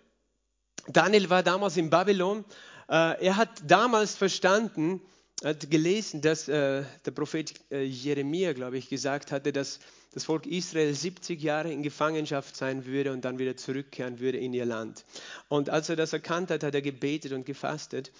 [0.88, 2.44] Daniel war damals in Babylon.
[2.88, 5.00] Äh, er hat damals verstanden,
[5.44, 9.80] hat gelesen, dass äh, der Prophet äh, Jeremia, glaube ich, gesagt hatte, dass
[10.18, 14.52] das Volk Israel 70 Jahre in Gefangenschaft sein würde und dann wieder zurückkehren würde in
[14.52, 15.04] ihr Land.
[15.48, 18.10] Und als er das erkannt hat, hat er gebetet und gefastet.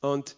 [0.00, 0.36] Und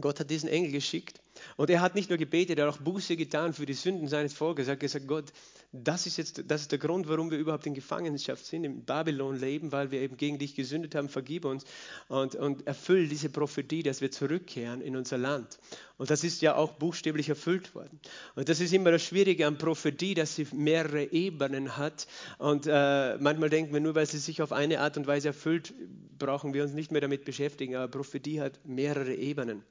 [0.00, 1.20] Gott hat diesen Engel geschickt.
[1.56, 4.32] Und er hat nicht nur gebetet, er hat auch Buße getan für die Sünden seines
[4.32, 4.66] Volkes.
[4.66, 5.32] Er hat gesagt, Gott,
[5.72, 9.38] das ist jetzt das ist der Grund, warum wir überhaupt in Gefangenschaft sind, in Babylon
[9.38, 11.64] leben, weil wir eben gegen dich gesündet haben, vergib uns
[12.08, 15.58] und, und erfüll diese Prophetie, dass wir zurückkehren in unser Land.
[15.98, 18.00] Und das ist ja auch buchstäblich erfüllt worden.
[18.34, 22.06] Und das ist immer das Schwierige an Prophetie, dass sie mehrere Ebenen hat.
[22.38, 25.74] Und äh, manchmal denken wir, nur weil sie sich auf eine Art und Weise erfüllt,
[26.18, 27.76] brauchen wir uns nicht mehr damit beschäftigen.
[27.76, 29.64] Aber Prophetie hat mehrere Ebenen.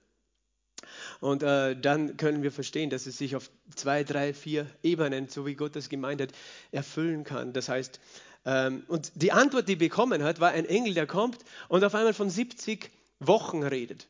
[1.19, 5.45] Und äh, dann können wir verstehen, dass es sich auf zwei, drei, vier Ebenen, so
[5.45, 6.32] wie Gott das gemeint hat,
[6.71, 7.53] erfüllen kann.
[7.53, 7.99] Das heißt,
[8.45, 12.13] ähm, und die Antwort, die bekommen hat, war ein Engel, der kommt und auf einmal
[12.13, 14.08] von 70 Wochen redet.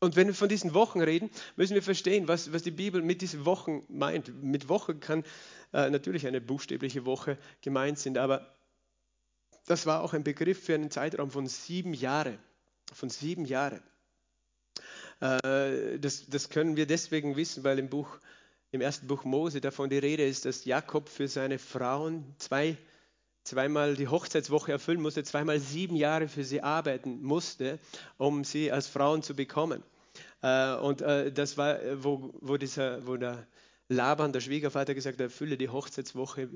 [0.00, 3.22] Und wenn wir von diesen Wochen reden, müssen wir verstehen, was, was die Bibel mit
[3.22, 4.42] diesen Wochen meint.
[4.42, 5.22] Mit Woche kann
[5.72, 8.52] äh, natürlich eine buchstäbliche Woche gemeint sein, aber
[9.66, 12.38] das war auch ein Begriff für einen Zeitraum von sieben Jahren.
[12.92, 13.80] Von sieben Jahren.
[15.22, 18.18] Äh, das, das können wir deswegen wissen, weil im Buch,
[18.72, 22.76] im ersten Buch Mose davon die Rede ist, dass Jakob für seine Frauen zwei,
[23.44, 27.78] zweimal die Hochzeitswoche erfüllen musste, zweimal sieben Jahre für sie arbeiten musste,
[28.18, 29.84] um sie als Frauen zu bekommen.
[30.42, 33.46] Äh, und äh, das war, wo, wo, dieser, wo der
[33.88, 36.48] Laban, der Schwiegervater, gesagt hat, erfülle die Hochzeitswoche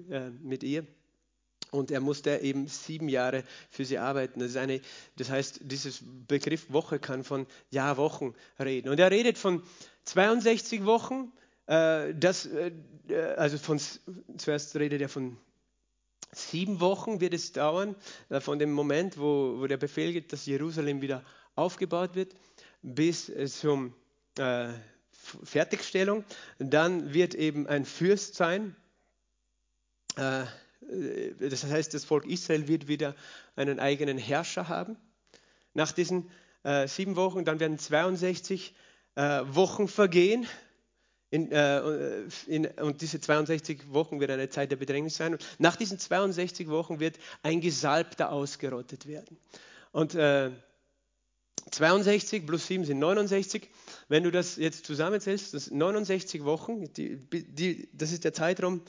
[0.43, 0.87] mit ihr.
[1.71, 4.41] Und er musste eben sieben Jahre für sie arbeiten.
[4.41, 4.81] Das, eine,
[5.17, 8.89] das heißt, dieses Begriff Woche kann von Jahrwochen reden.
[8.89, 9.63] Und er redet von
[10.05, 11.33] 62 Wochen.
[11.67, 12.73] Äh, das, äh,
[13.37, 13.81] also von,
[14.37, 15.37] zuerst redet er von
[16.33, 17.97] sieben Wochen wird es dauern,
[18.29, 21.25] äh, von dem Moment, wo, wo der Befehl gibt, dass Jerusalem wieder
[21.55, 22.35] aufgebaut wird,
[22.83, 23.95] bis zum
[24.39, 24.69] äh,
[25.43, 26.25] Fertigstellung.
[26.59, 28.77] Dann wird eben ein Fürst sein.
[30.91, 33.15] Äh, äh, das heißt, das Volk Israel wird wieder
[33.55, 34.97] einen eigenen Herrscher haben.
[35.75, 36.31] Nach diesen
[36.63, 38.75] äh, sieben Wochen, dann werden 62
[39.15, 40.47] äh, Wochen vergehen.
[41.31, 45.35] In, äh, in, und diese 62 Wochen wird eine Zeit der Bedrängnis sein.
[45.35, 49.37] Und nach diesen 62 Wochen wird ein Gesalbter ausgerottet werden.
[49.93, 50.51] Und äh,
[51.71, 53.69] 62 plus 7 sind 69.
[54.09, 58.83] Wenn du das jetzt zusammenzählst, das sind 69 Wochen, die, die, das ist der Zeitraum,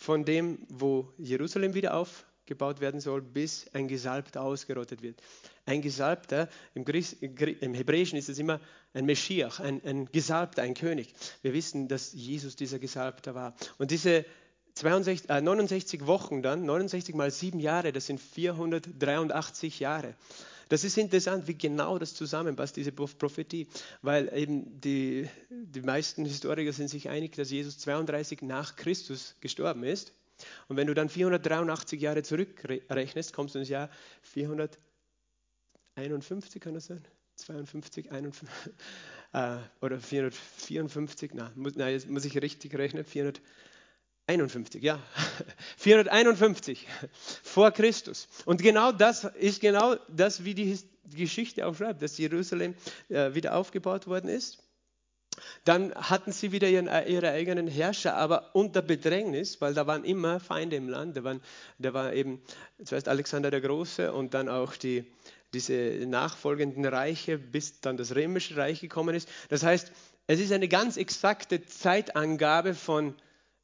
[0.00, 5.20] von dem, wo Jerusalem wieder aufgebaut werden soll, bis ein Gesalbter ausgerottet wird.
[5.66, 8.60] Ein Gesalbter, im, Gries, im Hebräischen ist es immer
[8.94, 11.12] ein Meschiach, ein, ein Gesalbter, ein König.
[11.42, 13.54] Wir wissen, dass Jesus dieser Gesalbter war.
[13.76, 14.24] Und diese
[14.72, 20.14] 62, äh, 69 Wochen dann, 69 mal sieben Jahre, das sind 483 Jahre.
[20.70, 23.66] Das ist interessant, wie genau das zusammenpasst, diese Prophetie,
[24.02, 29.82] weil eben die, die meisten Historiker sind sich einig, dass Jesus 32 nach Christus gestorben
[29.82, 30.12] ist.
[30.68, 33.90] Und wenn du dann 483 Jahre zurückrechnest, kommst du ins Jahr
[34.22, 37.04] 451, kann das sein?
[37.34, 38.48] 52, 51,
[39.32, 43.42] äh, oder 454, na, muss, na, jetzt muss ich richtig rechnen, 400.
[44.30, 45.00] 51, ja.
[45.78, 46.86] 451
[47.42, 48.28] vor Christus.
[48.44, 50.78] Und genau das ist genau das, wie die
[51.16, 52.74] Geschichte auch schreibt, dass Jerusalem
[53.08, 54.62] äh, wieder aufgebaut worden ist.
[55.64, 60.04] Dann hatten sie wieder ihren, äh, ihre eigenen Herrscher, aber unter Bedrängnis, weil da waren
[60.04, 61.16] immer Feinde im Land.
[61.16, 61.40] Da, waren,
[61.78, 62.40] da war eben
[62.84, 65.04] zuerst Alexander der Große und dann auch die,
[65.54, 65.74] diese
[66.06, 69.28] nachfolgenden Reiche, bis dann das Römische Reich gekommen ist.
[69.48, 69.90] Das heißt,
[70.28, 73.14] es ist eine ganz exakte Zeitangabe von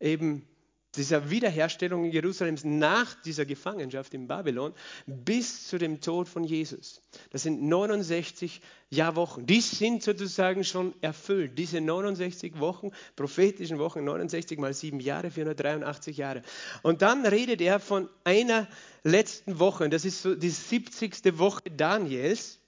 [0.01, 0.47] eben
[0.97, 4.73] dieser Wiederherstellung Jerusalems nach dieser Gefangenschaft in Babylon
[5.07, 7.01] bis zu dem Tod von Jesus.
[7.31, 9.47] Das sind 69 Jahrwochen.
[9.47, 11.59] Die sind sozusagen schon erfüllt.
[11.59, 16.43] Diese 69 Wochen, prophetischen Wochen, 69 mal 7 Jahre, 483 Jahre.
[16.83, 18.69] Und dann redet er von einer
[19.03, 19.89] letzten Woche.
[19.89, 21.39] Das ist so die 70.
[21.39, 22.59] Woche Daniels.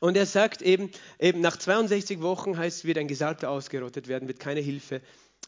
[0.00, 4.40] Und er sagt eben, eben nach 62 Wochen heißt wird ein Gesalbter ausgerottet werden, wird
[4.40, 5.00] keine Hilfe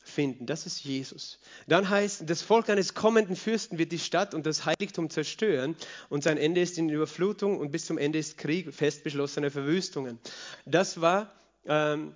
[0.02, 0.46] finden.
[0.46, 1.38] Das ist Jesus.
[1.66, 5.76] Dann heißt, das Volk eines kommenden Fürsten wird die Stadt und das Heiligtum zerstören
[6.08, 10.18] und sein Ende ist in Überflutung und bis zum Ende ist Krieg, fest beschlossene Verwüstungen.
[10.66, 11.32] Das war
[11.66, 12.14] ähm,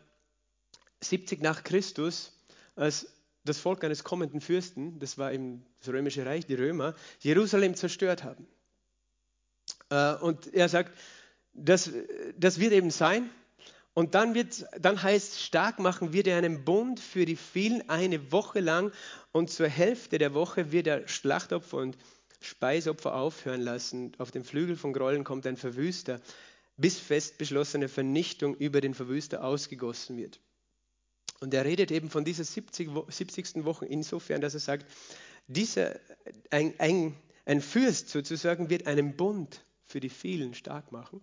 [1.01, 2.33] 70 nach Christus,
[2.75, 3.07] als
[3.45, 8.25] das Volk eines kommenden Fürsten, das war eben das römische Reich, die Römer, Jerusalem zerstört
[8.25, 8.47] haben.
[9.91, 10.93] Äh, und er sagt,
[11.55, 11.91] das,
[12.37, 13.31] das wird eben sein.
[13.97, 18.31] Und dann, wird, dann heißt, stark machen wird er einen Bund für die vielen eine
[18.31, 18.93] Woche lang
[19.33, 21.97] und zur Hälfte der Woche wird er Schlachtopfer und
[22.43, 24.13] Speisopfer aufhören lassen.
[24.19, 26.21] Auf dem Flügel von Grollen kommt ein Verwüster,
[26.77, 30.41] bis fest beschlossene Vernichtung über den Verwüster ausgegossen wird.
[31.41, 33.65] Und er redet eben von dieser 70, 70.
[33.65, 34.85] Woche insofern, dass er sagt,
[35.47, 35.99] dieser,
[36.51, 37.15] ein, ein,
[37.47, 41.23] ein Fürst sozusagen wird einen Bund für die vielen stark machen.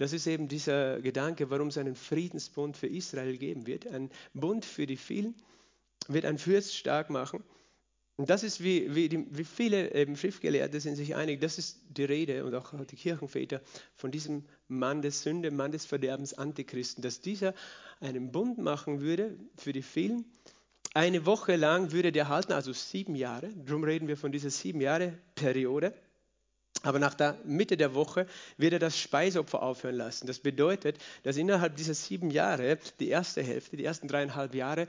[0.00, 3.86] Das ist eben dieser Gedanke, warum es einen Friedensbund für Israel geben wird.
[3.86, 5.34] Ein Bund für die vielen
[6.08, 7.44] wird ein Fürst stark machen.
[8.16, 11.82] Und das ist, wie, wie, die, wie viele eben Schriftgelehrte sind sich einig, das ist
[11.90, 13.60] die Rede und auch die Kirchenväter
[13.94, 17.52] von diesem Mann des Sünde, Mann des Verderbens, Antichristen, dass dieser
[18.00, 20.24] einen Bund machen würde für die vielen.
[20.94, 23.50] Eine Woche lang würde der halten, also sieben Jahre.
[23.66, 25.92] Darum reden wir von dieser sieben Jahre Periode.
[26.82, 30.26] Aber nach der Mitte der Woche wird er das Speisopfer aufhören lassen.
[30.26, 34.88] Das bedeutet, dass innerhalb dieser sieben Jahre, die erste Hälfte, die ersten dreieinhalb Jahre,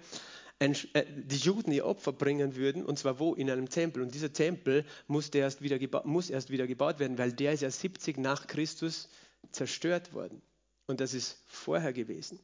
[0.59, 0.73] äh,
[1.07, 3.33] die Juden ihr Opfer bringen würden, und zwar wo?
[3.33, 4.03] In einem Tempel.
[4.03, 7.71] Und dieser Tempel musste erst wieder muss erst wieder gebaut werden, weil der ist ja
[7.71, 9.09] 70 nach Christus
[9.51, 10.41] zerstört worden.
[10.87, 12.39] Und das ist vorher gewesen.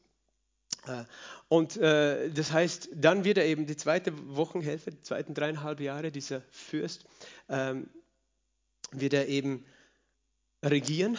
[0.87, 1.03] Äh,
[1.47, 6.11] und äh, das heißt, dann wird er eben die zweite Wochenhälfte, die zweiten dreieinhalb Jahre,
[6.11, 7.05] dieser Fürst,
[7.49, 7.89] ähm,
[8.91, 9.65] wird er eben
[10.63, 11.17] regieren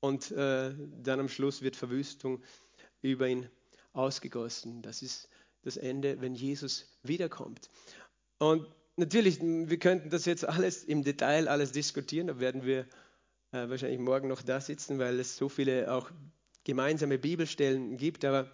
[0.00, 2.42] und äh, dann am Schluss wird Verwüstung
[3.02, 3.48] über ihn
[3.92, 4.82] ausgegossen.
[4.82, 5.28] Das ist
[5.62, 7.70] das Ende, wenn Jesus wiederkommt.
[8.38, 12.80] Und natürlich, wir könnten das jetzt alles im Detail alles diskutieren, da werden wir
[13.52, 16.10] äh, wahrscheinlich morgen noch da sitzen, weil es so viele auch
[16.64, 18.50] gemeinsame Bibelstellen gibt, aber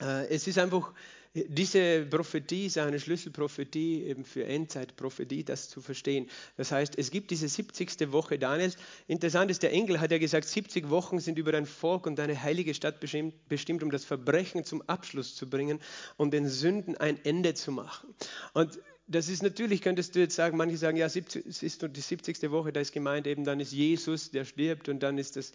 [0.00, 0.92] äh, es ist einfach
[1.34, 6.28] diese Prophetie ist eine Schlüsselprophetie eben für Endzeitprophetie, das zu verstehen.
[6.58, 8.12] Das heißt, es gibt diese 70.
[8.12, 8.76] Woche Daniels.
[9.06, 12.42] Interessant ist, der Engel hat ja gesagt, 70 Wochen sind über dein Volk und deine
[12.42, 15.80] heilige Stadt bestimmt, um das Verbrechen zum Abschluss zu bringen
[16.18, 18.14] und den Sünden ein Ende zu machen.
[18.52, 22.00] Und das ist natürlich, könntest du jetzt sagen, manche sagen, ja, es ist nur die
[22.00, 22.50] 70.
[22.50, 25.52] Woche, da ist gemeint eben, dann ist Jesus, der stirbt und dann ist das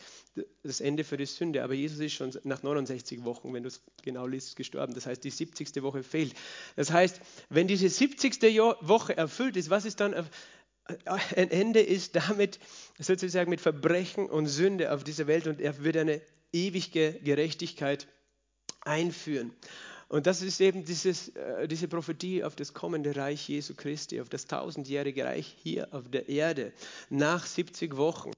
[0.63, 1.63] das Ende für die Sünde.
[1.63, 4.93] Aber Jesus ist schon nach 69 Wochen, wenn du es genau liest, gestorben.
[4.93, 5.81] Das heißt, die 70.
[5.81, 6.33] Woche fehlt.
[6.75, 8.41] Das heißt, wenn diese 70.
[8.81, 10.13] Woche erfüllt ist, was ist dann
[11.35, 12.59] ein Ende ist damit
[12.97, 16.21] sozusagen mit Verbrechen und Sünde auf dieser Welt und er wird eine
[16.53, 18.07] ewige Gerechtigkeit
[18.81, 19.51] einführen.
[20.09, 24.29] Und das ist eben dieses, äh, diese Prophetie auf das kommende Reich Jesu Christi, auf
[24.29, 26.71] das tausendjährige Reich hier auf der Erde
[27.09, 28.31] nach 70 Wochen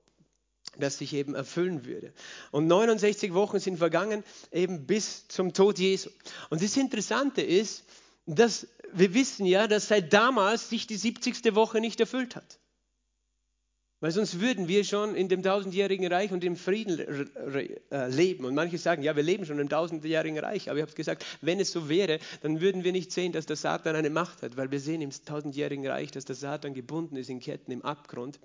[0.77, 2.13] das sich eben erfüllen würde.
[2.51, 6.09] Und 69 Wochen sind vergangen, eben bis zum Tod Jesu.
[6.49, 7.83] Und das Interessante ist,
[8.25, 11.55] dass wir wissen ja, dass seit damals sich die 70.
[11.55, 12.59] Woche nicht erfüllt hat.
[14.01, 16.99] Weil sonst würden wir schon in dem tausendjährigen Reich und im Frieden
[17.91, 18.45] äh, leben.
[18.45, 20.69] Und manche sagen, ja, wir leben schon im tausendjährigen Reich.
[20.69, 23.57] Aber ich habe gesagt, wenn es so wäre, dann würden wir nicht sehen, dass der
[23.57, 24.55] Satan eine Macht hat.
[24.55, 28.39] Weil wir sehen im tausendjährigen Reich, dass der Satan gebunden ist in Ketten im Abgrund.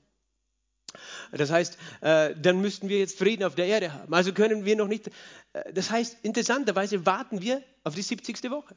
[1.31, 4.13] Das heißt, äh, dann müssten wir jetzt Frieden auf der Erde haben.
[4.13, 5.09] Also können wir noch nicht.
[5.53, 8.51] Äh, das heißt, interessanterweise warten wir auf die 70.
[8.51, 8.75] Woche.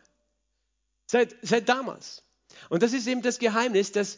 [1.08, 2.24] Seit, seit damals.
[2.70, 4.18] Und das ist eben das Geheimnis, dass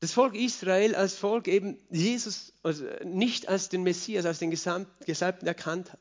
[0.00, 5.46] das Volk Israel als Volk eben Jesus also nicht als den Messias, als den Gesalbten
[5.46, 6.00] erkannt hat.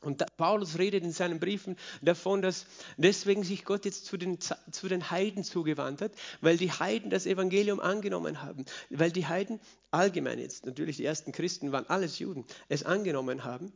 [0.00, 4.88] Und Paulus redet in seinen Briefen davon, dass deswegen sich Gott jetzt zu den, zu
[4.88, 10.38] den Heiden zugewandt hat, weil die Heiden das Evangelium angenommen haben, weil die Heiden allgemein
[10.38, 13.72] jetzt, natürlich die ersten Christen waren alles Juden, es angenommen haben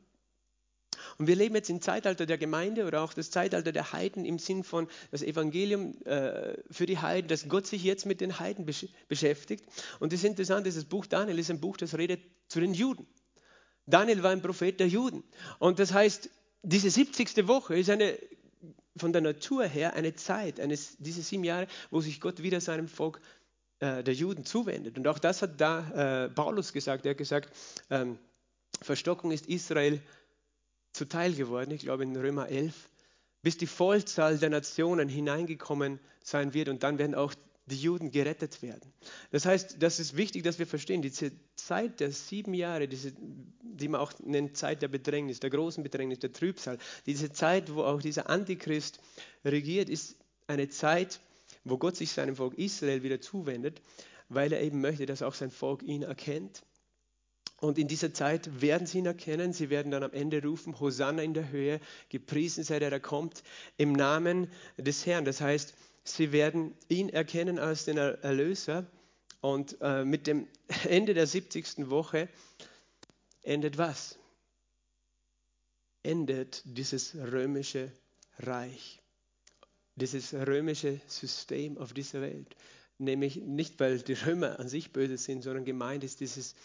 [1.18, 4.38] und wir leben jetzt im Zeitalter der Gemeinde oder auch das Zeitalter der Heiden im
[4.38, 8.66] Sinn von das Evangelium äh, für die Heiden, dass Gott sich jetzt mit den Heiden
[8.66, 9.64] besch beschäftigt.
[10.00, 13.06] Und das Interessante ist, das Buch Daniel ist ein Buch, das redet zu den Juden.
[13.86, 15.24] Daniel war ein Prophet der Juden.
[15.58, 16.30] Und das heißt,
[16.62, 17.48] diese 70.
[17.48, 18.16] Woche ist eine
[18.96, 22.88] von der Natur her eine Zeit, eine, diese sieben Jahre, wo sich Gott wieder seinem
[22.88, 23.20] Volk
[23.80, 24.98] äh, der Juden zuwendet.
[24.98, 27.06] Und auch das hat da äh, Paulus gesagt.
[27.06, 27.50] Er hat gesagt,
[27.90, 28.18] ähm,
[28.80, 30.00] Verstockung ist Israel
[30.92, 32.88] zuteil geworden, ich glaube in Römer 11,
[33.42, 37.34] bis die Vollzahl der Nationen hineingekommen sein wird und dann werden auch
[37.66, 38.92] die Juden gerettet werden.
[39.30, 43.12] Das heißt, das ist wichtig, dass wir verstehen, diese Zeit der sieben Jahre, diese,
[43.62, 47.82] die man auch nennt Zeit der Bedrängnis, der großen Bedrängnis, der Trübsal, diese Zeit, wo
[47.84, 49.00] auch dieser Antichrist
[49.44, 51.20] regiert, ist eine Zeit,
[51.64, 53.80] wo Gott sich seinem Volk Israel wieder zuwendet,
[54.28, 56.62] weil er eben möchte, dass auch sein Volk ihn erkennt
[57.62, 59.52] und in dieser Zeit werden sie ihn erkennen.
[59.52, 63.44] Sie werden dann am Ende rufen, Hosanna in der Höhe, gepriesen sei der, der kommt,
[63.76, 65.24] im Namen des Herrn.
[65.24, 68.84] Das heißt, sie werden ihn erkennen als den Erlöser.
[69.40, 70.48] Und äh, mit dem
[70.88, 71.88] Ende der 70.
[71.88, 72.28] Woche
[73.42, 74.18] endet was?
[76.02, 77.92] Endet dieses römische
[78.40, 79.00] Reich,
[79.94, 82.56] dieses römische System auf dieser Welt.
[82.98, 86.56] Nämlich nicht, weil die Römer an sich böse sind, sondern gemeint ist dieses,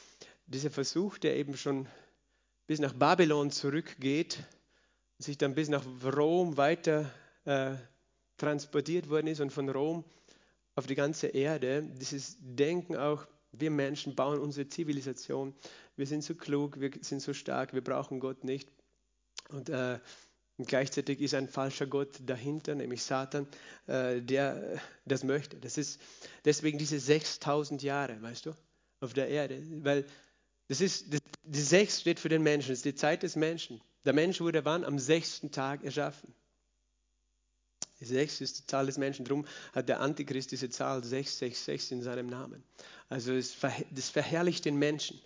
[0.47, 1.87] dieser Versuch, der eben schon
[2.65, 4.39] bis nach Babylon zurückgeht,
[5.19, 7.11] sich dann bis nach Rom weiter
[7.45, 7.75] äh,
[8.37, 10.03] transportiert worden ist und von Rom
[10.75, 11.83] auf die ganze Erde.
[11.83, 15.55] Dieses Denken auch, wir Menschen bauen unsere Zivilisation,
[15.95, 18.69] wir sind so klug, wir sind so stark, wir brauchen Gott nicht.
[19.49, 19.99] Und, äh,
[20.59, 23.47] gleichzeitig ist ein falscher Gott dahinter, nämlich Satan,
[23.87, 25.57] äh, der das möchte.
[25.57, 25.99] Das ist
[26.45, 28.53] deswegen diese 6000 Jahre, weißt du,
[28.99, 30.05] auf der Erde, weil
[30.67, 33.81] das ist, das, die sechs steht für den Menschen, das ist die Zeit des Menschen.
[34.05, 34.83] Der Mensch wurde wann?
[34.83, 36.33] Am sechsten Tag erschaffen.
[37.99, 39.25] Die sechs ist die Zahl des Menschen.
[39.25, 42.63] Darum hat der Antichrist diese Zahl 666 in seinem Namen.
[43.09, 43.57] Also es
[43.91, 45.19] das verherrlicht den Menschen.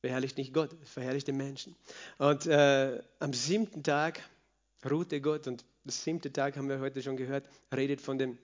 [0.00, 1.76] Verherrlicht nicht Gott, es verherrlicht den Menschen.
[2.18, 4.22] Und äh, am siebten Tag
[4.88, 8.38] ruhte Gott und das siebte Tag haben wir heute schon gehört, redet von dem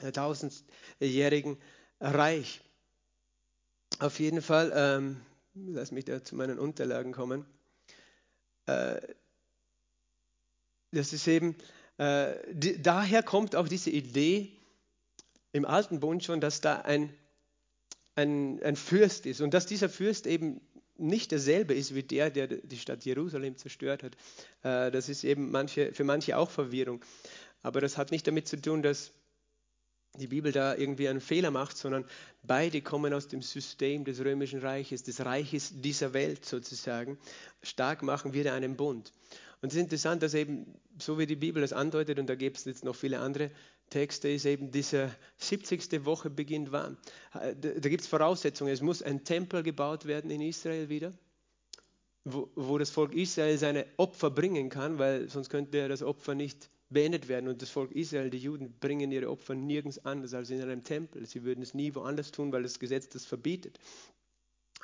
[0.00, 1.58] äh, tausendjährigen
[2.00, 2.60] Reich.
[4.00, 5.20] Auf jeden Fall, ähm,
[5.54, 7.44] lass mich da zu meinen Unterlagen kommen.
[8.64, 8.98] Äh,
[10.90, 11.54] das ist eben,
[11.98, 14.56] äh, die, daher kommt auch diese Idee
[15.52, 17.12] im Alten Bund schon, dass da ein,
[18.14, 20.62] ein, ein Fürst ist und dass dieser Fürst eben
[20.96, 24.14] nicht derselbe ist wie der, der die Stadt Jerusalem zerstört hat.
[24.62, 27.04] Äh, das ist eben manche, für manche auch Verwirrung.
[27.62, 29.12] Aber das hat nicht damit zu tun, dass
[30.18, 32.04] die Bibel da irgendwie einen Fehler macht, sondern
[32.42, 37.18] beide kommen aus dem System des römischen Reiches, des Reiches dieser Welt sozusagen.
[37.62, 39.12] Stark machen wir da einen Bund.
[39.62, 42.56] Und es ist interessant, dass eben, so wie die Bibel das andeutet, und da gibt
[42.56, 43.50] es jetzt noch viele andere
[43.90, 46.04] Texte, ist eben diese 70.
[46.04, 46.96] Woche beginnt wann?
[47.32, 48.72] Da, gibt es Voraussetzungen.
[48.72, 51.12] Es muss ein Tempel gebaut werden in Israel wieder,
[52.24, 56.70] wo, wo das Volk Israel seine Opfer bringen kann, weil sonst könnte das Opfer nicht
[56.90, 57.48] beendet werden.
[57.48, 61.24] Und das Volk Israel, die Juden, bringen ihre Opfer nirgends anders als in einem Tempel.
[61.26, 63.78] Sie würden es nie woanders tun, weil das Gesetz das verbietet.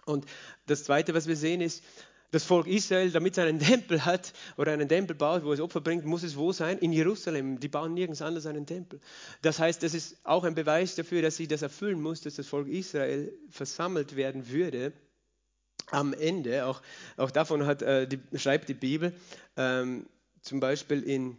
[0.07, 0.25] Und
[0.67, 1.83] das Zweite, was wir sehen, ist,
[2.31, 5.81] das Volk Israel, damit es einen Tempel hat oder einen Tempel baut, wo es Opfer
[5.81, 6.79] bringt, muss es wo sein?
[6.79, 7.61] In Jerusalem.
[7.61, 9.01] Die bauen nirgends anders einen Tempel.
[9.43, 12.47] Das heißt, das ist auch ein Beweis dafür, dass sie das erfüllen muss, dass das
[12.47, 14.93] Volk Israel versammelt werden würde.
[15.91, 16.83] Am Ende, auch,
[17.17, 19.13] auch davon hat, äh, die, schreibt die Bibel,
[19.57, 20.07] ähm,
[20.43, 21.39] zum Beispiel in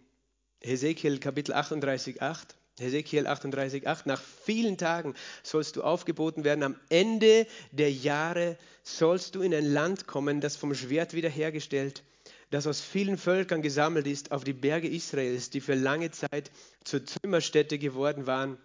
[0.62, 2.56] Hesekiel Kapitel 38, 8.
[2.80, 4.06] Hesekiel 38, 8.
[4.06, 6.64] Nach vielen Tagen sollst du aufgeboten werden.
[6.64, 12.04] Am Ende der Jahre sollst du in ein Land kommen, das vom Schwert wiederhergestellt,
[12.52, 16.52] das aus vielen Völkern gesammelt ist, auf die Berge Israels, die für lange Zeit
[16.84, 18.58] zur Trümmerstätte geworden waren.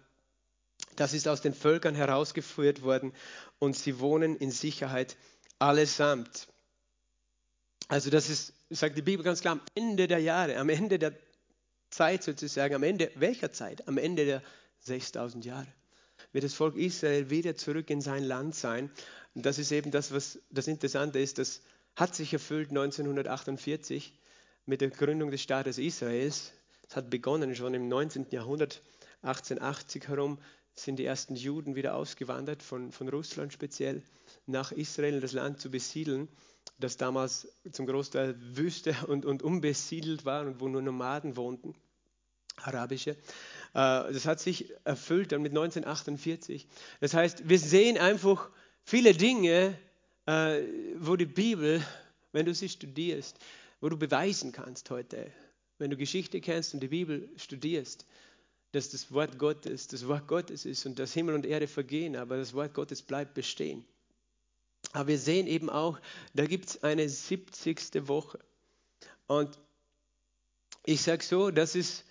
[0.95, 3.13] Das ist aus den Völkern herausgeführt worden
[3.59, 5.17] und sie wohnen in Sicherheit
[5.57, 6.47] allesamt.
[7.87, 11.13] Also das ist, sagt die Bibel ganz klar, am Ende der Jahre, am Ende der
[11.93, 13.87] Zeit sozusagen, am Ende welcher Zeit?
[13.87, 14.43] Am Ende der
[14.79, 15.67] 6000 Jahre
[16.31, 18.91] wird das Volk Israel wieder zurück in sein Land sein.
[19.35, 21.37] Und das ist eben das, was das Interessante ist.
[21.37, 21.61] Das
[21.95, 24.13] hat sich erfüllt 1948
[24.65, 26.51] mit der Gründung des Staates Israels.
[26.89, 28.27] Es hat begonnen schon im 19.
[28.31, 28.81] Jahrhundert,
[29.21, 30.39] 1880 herum,
[30.75, 34.01] sind die ersten Juden wieder ausgewandert, von, von Russland speziell,
[34.47, 36.27] nach Israel, das Land zu besiedeln
[36.79, 41.75] das damals zum Großteil Wüste und, und unbesiedelt war und wo nur Nomaden wohnten,
[42.57, 43.11] arabische.
[43.11, 43.15] Äh,
[43.73, 46.67] das hat sich erfüllt dann mit 1948.
[46.99, 48.49] Das heißt, wir sehen einfach
[48.83, 49.77] viele Dinge,
[50.25, 50.61] äh,
[50.97, 51.83] wo die Bibel,
[52.31, 53.37] wenn du sie studierst,
[53.81, 55.31] wo du beweisen kannst heute,
[55.77, 58.05] wenn du Geschichte kennst und die Bibel studierst,
[58.71, 62.37] dass das Wort Gottes das Wort Gottes ist und dass Himmel und Erde vergehen, aber
[62.37, 63.85] das Wort Gottes bleibt bestehen.
[64.91, 65.99] Aber wir sehen eben auch,
[66.33, 68.07] da gibt es eine 70.
[68.07, 68.39] Woche.
[69.27, 69.57] Und
[70.85, 72.03] ich sage so, das ist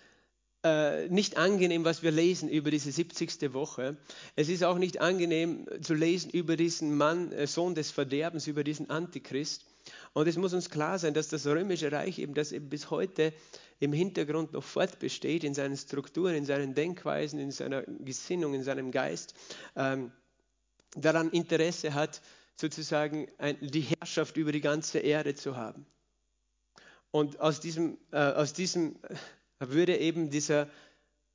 [0.63, 3.53] äh, nicht angenehm, was wir lesen über diese 70.
[3.53, 3.97] Woche.
[4.35, 8.63] Es ist auch nicht angenehm zu lesen über diesen Mann, äh, Sohn des Verderbens, über
[8.63, 9.65] diesen Antichrist.
[10.13, 13.33] Und es muss uns klar sein, dass das römische Reich eben, das eben bis heute
[13.79, 18.91] im Hintergrund noch fortbesteht, in seinen Strukturen, in seinen Denkweisen, in seiner Gesinnung, in seinem
[18.91, 19.33] Geist,
[19.75, 20.11] ähm,
[20.95, 22.21] daran Interesse hat,
[22.55, 23.27] sozusagen
[23.59, 25.85] die Herrschaft über die ganze Erde zu haben.
[27.11, 28.95] Und aus diesem, äh, aus diesem
[29.69, 30.69] würde eben dieser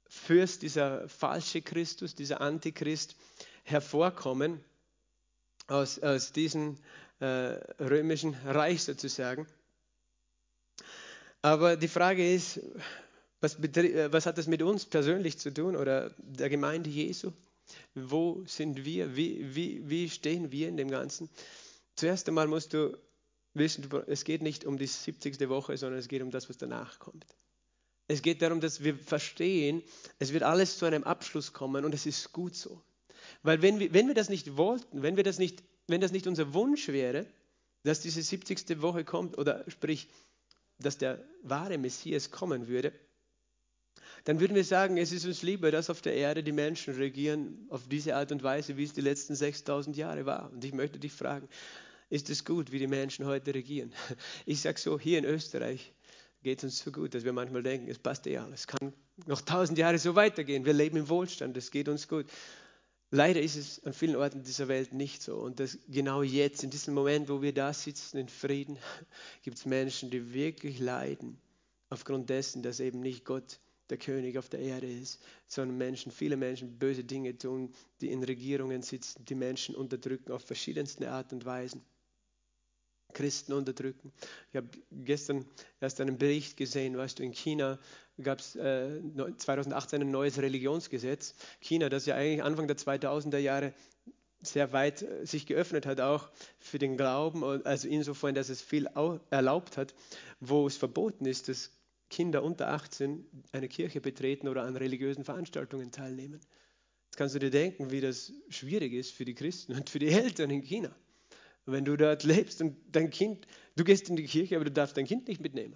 [0.08, 3.16] Fürst, dieser falsche Christus, dieser Antichrist
[3.64, 4.60] hervorkommen,
[5.66, 6.78] aus, aus diesem
[7.20, 7.26] äh,
[7.78, 9.46] römischen Reich sozusagen.
[11.42, 12.60] Aber die Frage ist,
[13.40, 17.32] Was, äh, was, hat das mit uns persönlich zu tun oder der Gemeinde Jesu?
[17.94, 19.14] Wo sind wir?
[19.14, 21.28] Wie, wie, wie stehen wir in dem Ganzen?
[21.94, 22.96] Zuerst einmal musst du
[23.54, 25.48] wissen, es geht nicht um die 70.
[25.48, 27.26] Woche, sondern es geht um das, was danach kommt.
[28.08, 29.82] Es geht darum, dass wir verstehen,
[30.18, 32.82] es wird alles zu einem Abschluss kommen und es ist gut so.
[33.42, 36.26] Weil wenn wir, wenn wir das nicht wollten, wenn, wir das nicht, wenn das nicht
[36.26, 37.26] unser Wunsch wäre,
[37.84, 38.80] dass diese 70.
[38.80, 40.08] Woche kommt oder sprich,
[40.78, 42.92] dass der wahre Messias kommen würde,
[44.24, 47.66] dann würden wir sagen, es ist uns lieber, dass auf der Erde die Menschen regieren
[47.68, 50.50] auf diese Art und Weise, wie es die letzten 6000 Jahre war.
[50.50, 51.48] Und ich möchte dich fragen,
[52.10, 53.92] ist es gut, wie die Menschen heute regieren?
[54.46, 55.92] Ich sage so, hier in Österreich
[56.42, 58.60] geht es uns so gut, dass wir manchmal denken, es passt eh alles.
[58.60, 58.92] Es kann
[59.26, 60.64] noch tausend Jahre so weitergehen.
[60.64, 62.26] Wir leben im Wohlstand, es geht uns gut.
[63.10, 65.36] Leider ist es an vielen Orten dieser Welt nicht so.
[65.36, 68.78] Und das, genau jetzt, in diesem Moment, wo wir da sitzen in Frieden,
[69.42, 71.40] gibt es Menschen, die wirklich leiden,
[71.88, 76.36] aufgrund dessen, dass eben nicht Gott der König auf der Erde ist, sondern Menschen, viele
[76.36, 77.72] Menschen böse Dinge tun,
[78.02, 81.82] die in Regierungen sitzen, die Menschen unterdrücken auf verschiedenste Art und Weisen.
[83.12, 84.12] Christen unterdrücken.
[84.50, 85.44] Ich habe gestern
[85.80, 87.78] erst einen Bericht gesehen, weißt du, in China
[88.22, 89.00] gab es äh,
[89.36, 91.34] 2018 ein neues Religionsgesetz.
[91.60, 93.72] China, das ja eigentlich Anfang der 2000er Jahre
[94.40, 96.28] sehr weit äh, sich geöffnet hat, auch
[96.58, 98.88] für den Glauben, also insofern, dass es viel
[99.30, 99.94] erlaubt hat,
[100.40, 101.72] wo es verboten ist, dass
[102.10, 106.40] Kinder unter 18 eine Kirche betreten oder an religiösen Veranstaltungen teilnehmen.
[107.06, 110.08] Jetzt kannst du dir denken, wie das schwierig ist für die Christen und für die
[110.08, 110.94] Eltern in China.
[111.70, 113.46] Wenn du dort lebst und dein Kind,
[113.76, 115.74] du gehst in die Kirche, aber du darfst dein Kind nicht mitnehmen.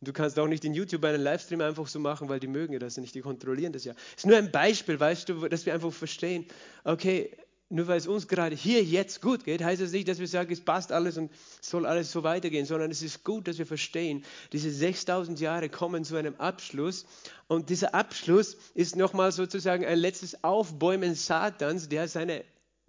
[0.00, 2.78] Und du kannst auch nicht in YouTube einen Livestream einfach so machen, weil die mögen
[2.78, 3.92] das nicht, die kontrollieren das ja.
[4.16, 6.46] Ist nur ein Beispiel, weißt du, dass wir einfach verstehen,
[6.84, 7.36] okay,
[7.68, 10.50] nur weil es uns gerade hier jetzt gut geht, heißt das nicht, dass wir sagen,
[10.52, 14.24] es passt alles und soll alles so weitergehen, sondern es ist gut, dass wir verstehen,
[14.52, 17.04] diese 6000 Jahre kommen zu einem Abschluss
[17.46, 22.42] und dieser Abschluss ist nochmal sozusagen ein letztes Aufbäumen Satans, der seine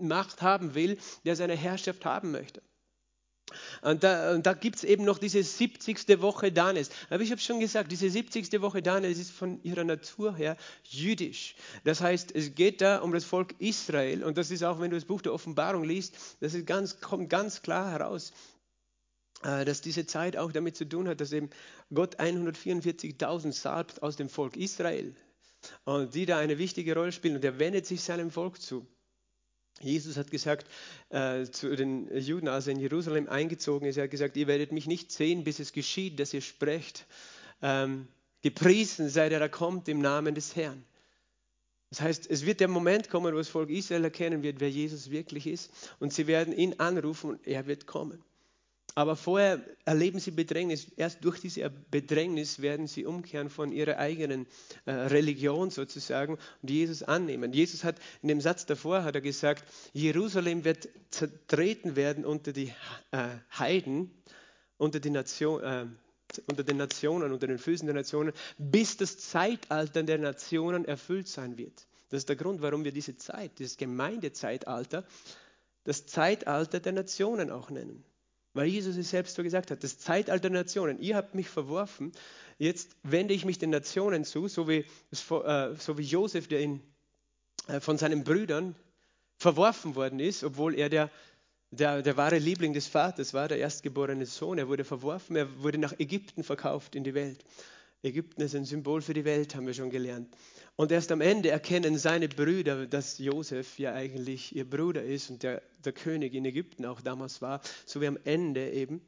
[0.07, 2.61] Macht haben will, der seine Herrschaft haben möchte.
[3.81, 6.21] Und da, da gibt es eben noch diese 70.
[6.21, 6.89] Woche Danes.
[7.09, 8.61] Aber ich habe schon gesagt, diese 70.
[8.61, 11.55] Woche Danes ist von ihrer Natur her jüdisch.
[11.83, 14.23] Das heißt, es geht da um das Volk Israel.
[14.23, 17.61] Und das ist auch, wenn du das Buch der Offenbarung liest, das ganz, kommt ganz
[17.61, 18.31] klar heraus,
[19.43, 21.49] äh, dass diese Zeit auch damit zu tun hat, dass eben
[21.93, 25.15] Gott 144.000 salbt aus dem Volk Israel.
[25.83, 27.35] Und die da eine wichtige Rolle spielen.
[27.35, 28.87] Und er wendet sich seinem Volk zu.
[29.81, 30.67] Jesus hat gesagt
[31.09, 34.71] äh, zu den Juden, als er in Jerusalem eingezogen ist, er hat gesagt, ihr werdet
[34.71, 37.05] mich nicht sehen, bis es geschieht, dass ihr sprecht.
[37.61, 38.07] Ähm,
[38.41, 40.83] gepriesen sei der, der kommt im Namen des Herrn.
[41.89, 45.11] Das heißt, es wird der Moment kommen, wo das Volk Israel erkennen wird, wer Jesus
[45.11, 45.71] wirklich ist.
[45.99, 48.23] Und sie werden ihn anrufen und er wird kommen.
[48.93, 50.87] Aber vorher erleben sie Bedrängnis.
[50.97, 54.47] Erst durch diese Bedrängnis werden sie umkehren von ihrer eigenen
[54.85, 57.53] äh, Religion sozusagen und Jesus annehmen.
[57.53, 59.63] Jesus hat in dem Satz davor hat er gesagt,
[59.93, 62.73] Jerusalem wird zertreten werden unter die
[63.11, 64.11] äh, Heiden,
[64.77, 65.85] unter, die Nation, äh,
[66.47, 71.57] unter den Nationen, unter den Füßen der Nationen, bis das Zeitalter der Nationen erfüllt sein
[71.57, 71.87] wird.
[72.09, 75.05] Das ist der Grund, warum wir diese Zeit, dieses Gemeindezeitalter,
[75.85, 78.03] das Zeitalter der Nationen auch nennen.
[78.53, 82.11] Weil Jesus es selbst so gesagt hat, das Zeitalter der Nationen, ihr habt mich verworfen,
[82.57, 86.81] jetzt wende ich mich den Nationen zu, so wie, äh, so wie Josef, der in,
[87.67, 88.75] äh, von seinen Brüdern
[89.37, 91.09] verworfen worden ist, obwohl er der,
[91.71, 94.57] der, der wahre Liebling des Vaters war, der erstgeborene Sohn.
[94.57, 97.43] Er wurde verworfen, er wurde nach Ägypten verkauft in die Welt.
[98.03, 100.35] Ägypten ist ein Symbol für die Welt, haben wir schon gelernt.
[100.75, 105.43] Und erst am Ende erkennen seine Brüder, dass Josef ja eigentlich ihr Bruder ist und
[105.43, 109.01] der, der König in Ägypten auch damals war, so wie am Ende eben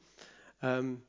[0.61, 1.01] ähm,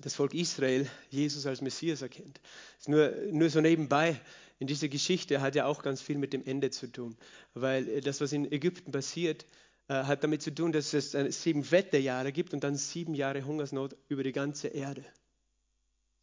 [0.00, 2.40] das Volk Israel Jesus als Messias erkennt.
[2.86, 4.20] nur, nur so nebenbei,
[4.58, 7.16] in dieser Geschichte hat ja auch ganz viel mit dem Ende zu tun,
[7.54, 9.46] weil das, was in Ägypten passiert,
[9.88, 11.12] äh, hat damit zu tun, dass es
[11.42, 15.04] sieben Wetterjahre gibt und dann sieben Jahre Hungersnot über die ganze Erde.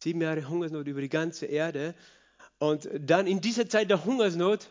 [0.02, 1.94] Sieben Jahre Hungersnot über die ganze Erde
[2.58, 4.70] und dann in dieser Zeit der Hungersnot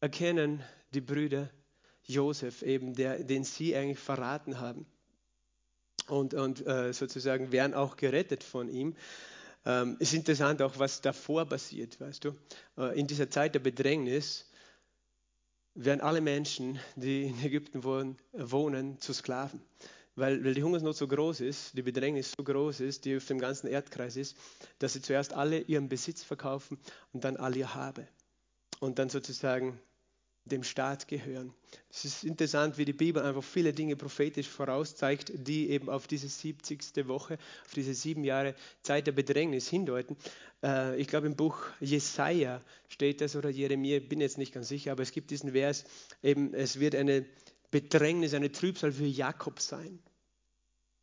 [0.00, 1.48] erkennen die Brüder
[2.04, 4.86] Josef eben, der, den sie eigentlich verraten haben.
[6.06, 8.94] Und, und äh, sozusagen werden auch gerettet von ihm.
[9.64, 12.36] Ähm, es ist interessant auch, was davor passiert, weißt du.
[12.76, 14.50] Äh, in dieser Zeit der Bedrängnis
[15.74, 19.62] werden alle Menschen, die in Ägypten wohnen, wohnen zu Sklaven
[20.16, 23.38] weil, weil die Hungersnot so groß ist, die Bedrängnis so groß ist, die auf dem
[23.38, 24.36] ganzen Erdkreis ist,
[24.78, 26.78] dass sie zuerst alle ihren Besitz verkaufen
[27.12, 28.06] und dann all ihr Habe.
[28.80, 29.78] Und dann sozusagen
[30.44, 31.54] dem Staat gehören.
[31.90, 36.28] Es ist interessant, wie die Bibel einfach viele Dinge prophetisch vorauszeigt, die eben auf diese
[36.28, 37.08] 70.
[37.08, 40.16] Woche, auf diese sieben Jahre Zeit der Bedrängnis hindeuten.
[40.62, 44.92] Äh, ich glaube, im Buch Jesaja steht das oder Jeremia, bin jetzt nicht ganz sicher,
[44.92, 45.84] aber es gibt diesen Vers,
[46.22, 47.24] eben, es wird eine
[47.74, 49.98] Bedrängnis, eine Trübsal für Jakob sein.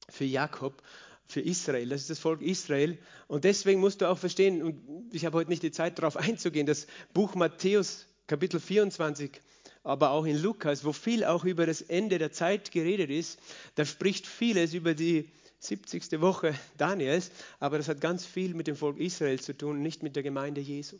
[0.07, 0.81] Für Jakob
[1.25, 1.89] für Israel.
[1.89, 2.97] Das ist das Volk Israel.
[3.27, 6.65] Und deswegen musst du auch verstehen, und ich habe heute nicht die Zeit darauf einzugehen,
[6.65, 9.41] das Buch Matthäus Kapitel 24,
[9.83, 13.37] aber auch in Lukas, wo viel auch über das Ende der Zeit geredet ist,
[13.75, 16.21] da spricht vieles über die 70.
[16.21, 20.15] Woche Daniels, aber das hat ganz viel mit dem Volk Israel zu tun, nicht mit
[20.15, 20.95] der Gemeinde Jesu.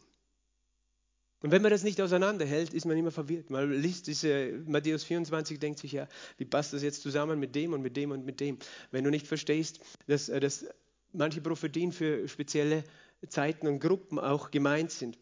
[1.42, 3.50] Und wenn man das nicht auseinanderhält, ist man immer verwirrt.
[3.50, 7.74] Man liest diese Matthäus 24, denkt sich ja, wie passt das jetzt zusammen mit dem
[7.74, 8.60] und mit dem und mit dem?
[8.92, 10.66] Wenn du nicht verstehst, dass, äh, dass
[11.14, 12.84] manche Prophetien für spezielle
[13.28, 15.18] Zeiten und Gruppen auch gemeint sind.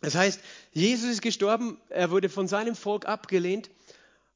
[0.00, 0.40] Das heißt,
[0.72, 3.70] Jesus ist gestorben, er wurde von seinem Volk abgelehnt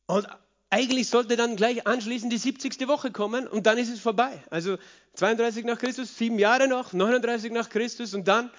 [0.07, 0.27] und
[0.71, 2.87] eigentlich sollte dann gleich anschließend die 70.
[2.87, 4.43] Woche kommen und dann ist es vorbei.
[4.51, 4.79] Also
[5.15, 8.51] 32 nach Christus, sieben Jahre noch, 39 nach Christus und dann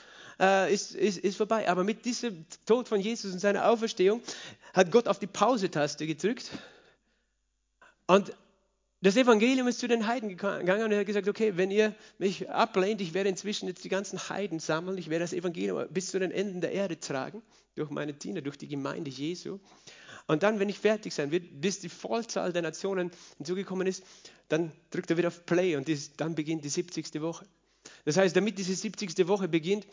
[0.41, 1.69] äh, ist, ist, ist vorbei.
[1.69, 4.21] Aber mit diesem Tod von Jesus und seiner Auferstehung
[4.73, 6.51] hat Gott auf die Pause-Taste gedrückt
[8.07, 8.33] und
[9.03, 12.49] das Evangelium ist zu den Heiden gegangen und er hat gesagt, okay, wenn ihr mich
[12.51, 16.19] ablehnt, ich werde inzwischen jetzt die ganzen Heiden sammeln, ich werde das Evangelium bis zu
[16.19, 17.41] den Enden der Erde tragen,
[17.73, 19.59] durch meine Diener, durch die Gemeinde Jesu.
[20.27, 24.03] Und dann, wenn ich fertig sein wird, bis die Vollzahl der Nationen hinzugekommen ist,
[24.49, 27.21] dann drückt er wieder auf Play und dies, dann beginnt die 70.
[27.21, 27.47] Woche.
[28.05, 29.27] Das heißt, damit diese 70.
[29.27, 29.87] Woche beginnt,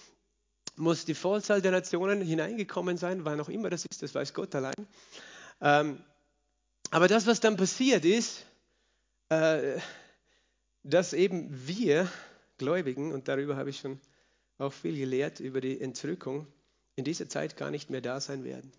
[0.79, 4.55] muss die Vollzahl der Nationen hineingekommen sein, wann auch immer das ist, das weiß Gott
[4.55, 4.75] allein.
[5.61, 6.03] Ähm,
[6.91, 8.45] aber das, was dann passiert ist,
[9.29, 9.79] äh,
[10.83, 12.11] dass eben wir
[12.57, 14.01] Gläubigen, und darüber habe ich schon
[14.59, 16.47] auch viel gelehrt, über die Entrückung,
[16.97, 18.73] in dieser Zeit gar nicht mehr da sein werden.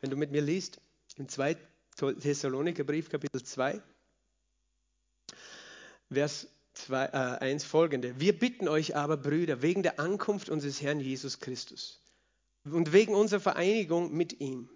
[0.00, 0.80] Wenn du mit mir liest,
[1.16, 1.56] im 2.
[2.20, 3.80] Thessaloniker Brief, Kapitel 2,
[6.10, 6.48] Vers
[6.78, 7.08] 2, äh,
[7.40, 8.18] 1 folgende.
[8.20, 12.00] Wir bitten euch aber, Brüder, wegen der Ankunft unseres Herrn Jesus Christus
[12.64, 14.68] und wegen unserer Vereinigung mit ihm,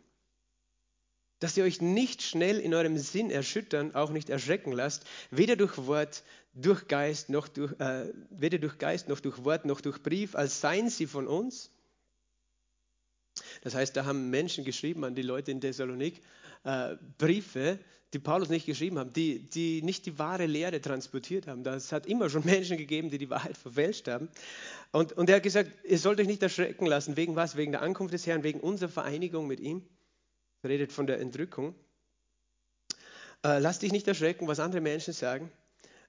[1.39, 5.77] dass ihr euch nicht schnell in eurem Sinn erschüttern, auch nicht erschrecken lasst, weder durch
[5.79, 6.23] Wort,
[6.55, 10.61] durch Geist, noch durch, äh, weder durch Geist, noch durch Wort, noch durch Brief, als
[10.61, 11.71] seien sie von uns.
[13.63, 16.21] Das heißt, da haben Menschen geschrieben an die Leute in Thessalonik
[16.65, 17.79] äh, Briefe,
[18.13, 21.65] die Paulus nicht geschrieben haben, die, die nicht die wahre Lehre transportiert haben.
[21.65, 24.29] Das hat immer schon Menschen gegeben, die die Wahrheit verfälscht haben.
[24.91, 27.17] Und, und er hat gesagt, ihr sollt euch nicht erschrecken lassen.
[27.17, 27.57] Wegen was?
[27.57, 29.83] Wegen der Ankunft des Herrn, wegen unserer Vereinigung mit ihm
[30.65, 31.75] redet von der Entrückung.
[33.45, 35.51] Äh, lass dich nicht erschrecken, was andere Menschen sagen,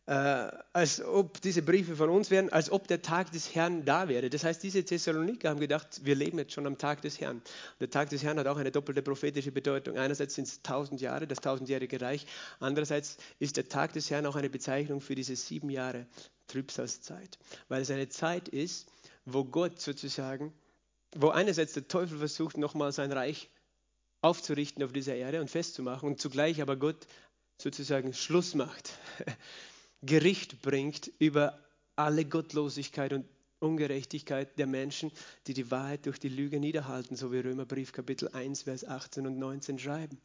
[0.05, 4.09] äh, als ob diese Briefe von uns wären, als ob der Tag des Herrn da
[4.09, 4.29] wäre.
[4.29, 7.41] Das heißt, diese Thessaloniker haben gedacht, wir leben jetzt schon am Tag des Herrn.
[7.79, 9.97] Der Tag des Herrn hat auch eine doppelte prophetische Bedeutung.
[9.97, 12.25] Einerseits sind es tausend Jahre, das tausendjährige Reich.
[12.59, 16.05] Andererseits ist der Tag des Herrn auch eine Bezeichnung für diese sieben Jahre
[16.47, 17.39] Trübsalzeit,
[17.69, 18.87] weil es eine Zeit ist,
[19.25, 20.53] wo Gott sozusagen,
[21.15, 23.49] wo einerseits der Teufel versucht, nochmal sein Reich
[24.21, 27.07] aufzurichten auf dieser Erde und festzumachen und zugleich aber Gott
[27.57, 28.91] sozusagen Schluss macht,
[30.05, 31.59] Gericht bringt über
[31.95, 33.25] alle Gottlosigkeit und
[33.59, 35.11] Ungerechtigkeit der Menschen,
[35.47, 39.39] die die Wahrheit durch die Lüge niederhalten, so wie Römerbrief Kapitel 1, Vers 18 und
[39.39, 40.19] 19 schreiben.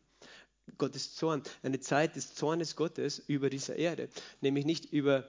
[0.76, 4.08] Gottes Zorn, eine Zeit des Zornes Gottes über dieser Erde,
[4.40, 5.26] nämlich nicht über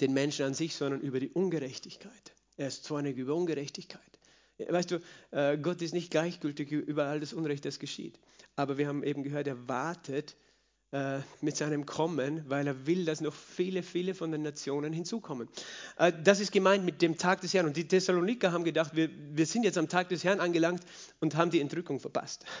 [0.00, 2.32] den Menschen an sich, sondern über die Ungerechtigkeit.
[2.56, 4.02] Er ist zornig über Ungerechtigkeit.
[4.58, 5.00] Weißt du,
[5.30, 8.18] äh, Gott ist nicht gleichgültig über all das Unrecht, das geschieht.
[8.56, 10.36] Aber wir haben eben gehört, er wartet
[10.94, 15.48] äh, mit seinem Kommen, weil er will, dass noch viele, viele von den Nationen hinzukommen.
[15.98, 17.66] Äh, das ist gemeint mit dem Tag des Herrn.
[17.66, 20.84] Und die Thessaloniker haben gedacht, wir, wir sind jetzt am Tag des Herrn angelangt
[21.18, 22.44] und haben die Entrückung verpasst.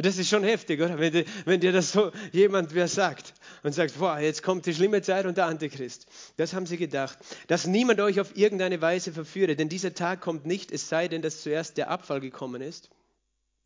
[0.00, 1.00] Das ist schon heftig, oder?
[1.00, 3.34] Wenn dir, wenn dir das so jemand wer sagt
[3.64, 6.06] und sagt, boah, jetzt kommt die schlimme Zeit und der Antichrist.
[6.36, 7.18] Das haben sie gedacht.
[7.48, 11.20] Dass niemand euch auf irgendeine Weise verführe, denn dieser Tag kommt nicht, es sei denn,
[11.20, 12.90] dass zuerst der Abfall gekommen ist.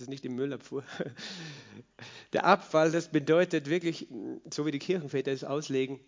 [0.02, 0.84] Ist nicht die Müllabfuhr.
[2.32, 4.08] Der Abfall, das bedeutet wirklich,
[4.52, 6.00] so wie die Kirchenväter es auslegen,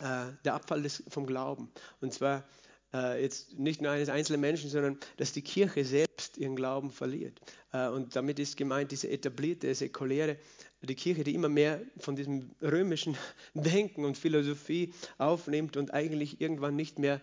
[0.00, 1.70] äh, der Abfall des, vom Glauben.
[2.00, 2.44] Und zwar
[2.92, 7.40] äh, jetzt nicht nur eines einzelnen Menschen, sondern dass die Kirche selbst ihren Glauben verliert.
[7.72, 10.36] Äh, und damit ist gemeint diese etablierte, säkuläre,
[10.80, 13.16] die Kirche, die immer mehr von diesem römischen
[13.54, 17.20] Denken und Philosophie aufnimmt und eigentlich irgendwann nicht mehr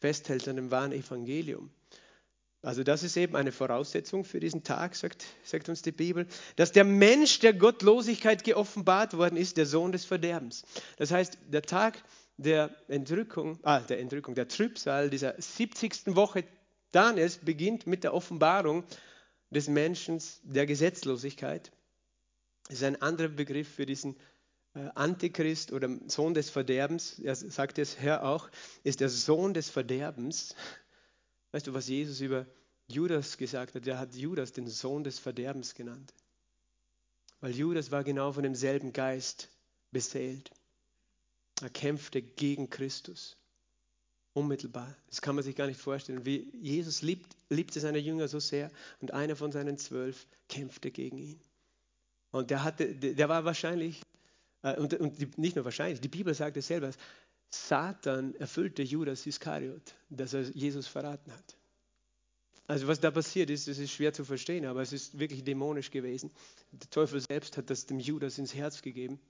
[0.00, 1.70] festhält an dem wahren Evangelium.
[2.64, 6.72] Also das ist eben eine Voraussetzung für diesen Tag, sagt, sagt, uns die Bibel, dass
[6.72, 10.64] der Mensch der Gottlosigkeit geoffenbart worden ist, der Sohn des Verderbens.
[10.96, 12.02] Das heißt, der Tag
[12.36, 16.16] der Entrückung, ah, der Entrückung, der Trübsal dieser 70.
[16.16, 16.44] Woche
[16.90, 18.84] Daniels beginnt mit der Offenbarung
[19.50, 21.70] des Menschen der Gesetzlosigkeit.
[22.68, 24.16] Das ist ein anderer Begriff für diesen
[24.74, 27.18] äh, Antichrist oder Sohn des Verderbens.
[27.18, 28.48] Er sagt es Herr auch,
[28.84, 30.54] ist der Sohn des Verderbens.
[31.54, 32.46] Weißt du, was Jesus über
[32.88, 33.86] Judas gesagt hat?
[33.86, 36.12] Er hat Judas den Sohn des Verderbens genannt.
[37.40, 39.48] Weil Judas war genau von demselben Geist
[39.92, 40.50] beseelt.
[41.62, 43.36] Er kämpfte gegen Christus.
[44.32, 44.96] Unmittelbar.
[45.10, 46.26] Das kann man sich gar nicht vorstellen.
[46.26, 48.68] Wie Jesus liebt, liebte seine Jünger so sehr
[49.00, 51.40] und einer von seinen zwölf kämpfte gegen ihn.
[52.32, 54.02] Und der, hatte, der war wahrscheinlich,
[54.62, 56.90] äh, und, und nicht nur wahrscheinlich, die Bibel sagt es selber,
[57.54, 61.56] Satan erfüllte Judas Iskariot, dass er Jesus verraten hat.
[62.66, 65.90] Also was da passiert ist, das ist schwer zu verstehen, aber es ist wirklich dämonisch
[65.90, 66.30] gewesen.
[66.72, 69.20] Der Teufel selbst hat das dem Judas ins Herz gegeben.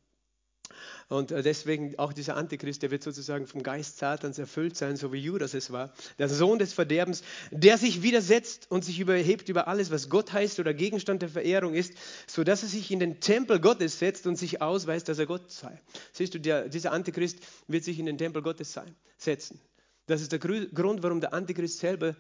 [1.09, 5.13] Und äh, deswegen auch dieser Antichrist, der wird sozusagen vom Geist Satans erfüllt sein, so
[5.13, 5.93] wie Judas es war.
[6.19, 10.59] Der Sohn des Verderbens, der sich widersetzt und sich überhebt über alles, was Gott heißt
[10.61, 11.93] oder Gegenstand der Verehrung ist,
[12.27, 15.81] sodass er sich in den Tempel Gottes setzt und sich ausweist, dass er Gott sei.
[16.13, 17.39] Siehst du, der, dieser Antichrist
[17.69, 19.61] wird sich in den Tempel Gottes sein, setzen.
[20.07, 22.17] Das ist der Grund, warum der Antichrist selber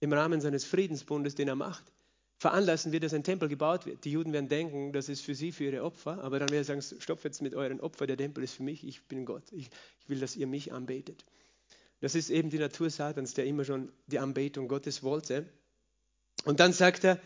[0.00, 1.84] im Rahmen seines Friedensbundes, den er macht,
[2.38, 4.04] veranlassen wir, dass ein Tempel gebaut wird.
[4.04, 6.80] Die Juden werden denken, das ist für sie, für ihre Opfer, aber dann werden sie
[6.80, 9.44] sagen, stopp jetzt mit euren Opfer, der Tempel ist für mich, ich bin Gott.
[9.52, 9.70] Ich,
[10.00, 11.24] ich will, dass ihr mich anbetet.
[12.00, 15.48] Das ist eben die Natur Satans, der immer schon die Anbetung Gottes wollte.
[16.44, 17.20] Und dann sagt er,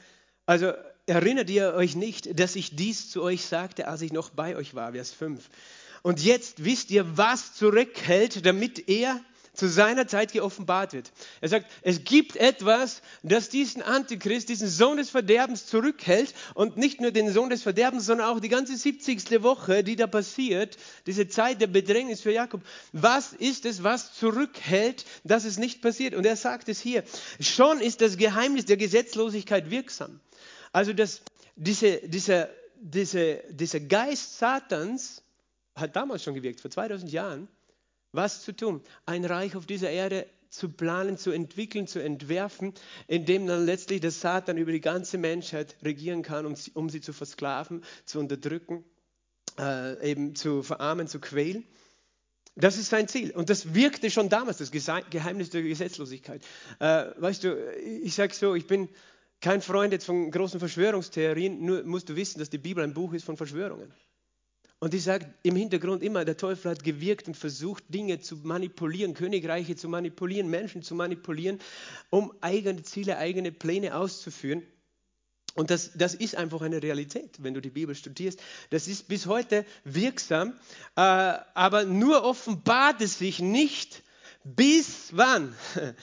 [0.47, 0.73] also
[1.07, 4.75] erinnert ihr euch nicht, dass ich dies zu euch sagte, als ich noch bei euch
[4.75, 5.49] war, Vers 5.
[6.03, 9.21] Und jetzt wisst ihr, was zurückhält, damit er
[9.59, 11.11] zu seiner Zeit geoffenbart wird.
[11.41, 17.01] Er sagt, es gibt etwas, das diesen Antichrist, diesen Sohn des Verderbens zurückhält und nicht
[17.01, 19.43] nur den Sohn des Verderbens, sondern auch die ganze 70.
[19.43, 22.63] Woche, die da passiert, diese Zeit der Bedrängnis für Jakob.
[22.93, 26.15] Was ist es, was zurückhält, dass es nicht passiert?
[26.15, 27.03] Und er sagt es hier,
[27.41, 30.21] schon ist das Geheimnis der Gesetzlosigkeit wirksam.
[30.71, 31.21] Also das,
[31.57, 35.25] diese, dieser, diese, dieser Geist Satans
[35.75, 37.49] hat damals schon gewirkt, vor 2000 Jahren
[38.13, 38.83] was zu tun?
[39.07, 42.73] Ein Reich auf dieser Erde zu planen, zu entwickeln, zu entwerfen,
[43.07, 46.89] in dem dann letztlich der Satan über die ganze Menschheit regieren kann, um sie, um
[46.89, 48.85] sie zu versklaven, zu unterdrücken,
[49.59, 51.65] äh, eben zu verarmen, zu quälen.
[52.57, 53.31] Das ist sein Ziel.
[53.31, 56.43] Und das wirkte schon damals, das Geheimnis der Gesetzlosigkeit.
[56.81, 57.57] Äh, weißt du,
[58.03, 58.89] ich sage so, ich bin
[59.41, 63.13] kein Freund jetzt von großen Verschwörungstheorien, nur musst du wissen, dass die Bibel ein Buch
[63.13, 63.93] ist von Verschwörungen.
[64.81, 69.15] Und ich sage im Hintergrund immer, der Teufel hat gewirkt und versucht, Dinge zu manipulieren,
[69.15, 71.59] Königreiche zu manipulieren, Menschen zu manipulieren,
[72.11, 74.63] um eigene Ziele, eigene Pläne auszuführen.
[75.55, 78.41] Und das, das ist einfach eine Realität, wenn du die Bibel studierst.
[78.71, 80.53] Das ist bis heute wirksam,
[80.95, 84.05] äh, aber nur offenbart es sich nicht,
[84.45, 85.57] bis wann?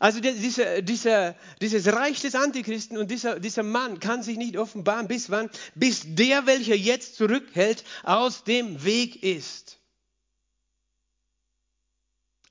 [0.00, 5.06] Also dieser, dieser, dieses Reich des Antichristen und dieser, dieser Mann kann sich nicht offenbaren.
[5.06, 5.50] Bis wann?
[5.74, 9.78] Bis der, welcher jetzt zurückhält, aus dem Weg ist.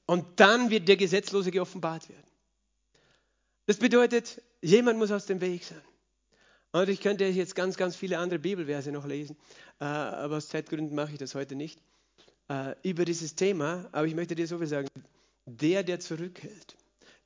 [0.06, 2.24] Und dann wird der Gesetzlose geoffenbart werden.
[3.66, 5.82] Das bedeutet, jemand muss aus dem Weg sein.
[6.72, 9.36] Und ich könnte jetzt ganz, ganz viele andere Bibelverse noch lesen,
[9.80, 11.80] äh, aber aus Zeitgründen mache ich das heute nicht,
[12.48, 13.90] äh, über dieses Thema.
[13.92, 14.88] Aber ich möchte dir so viel sagen,
[15.48, 16.78] der, der zurückhält,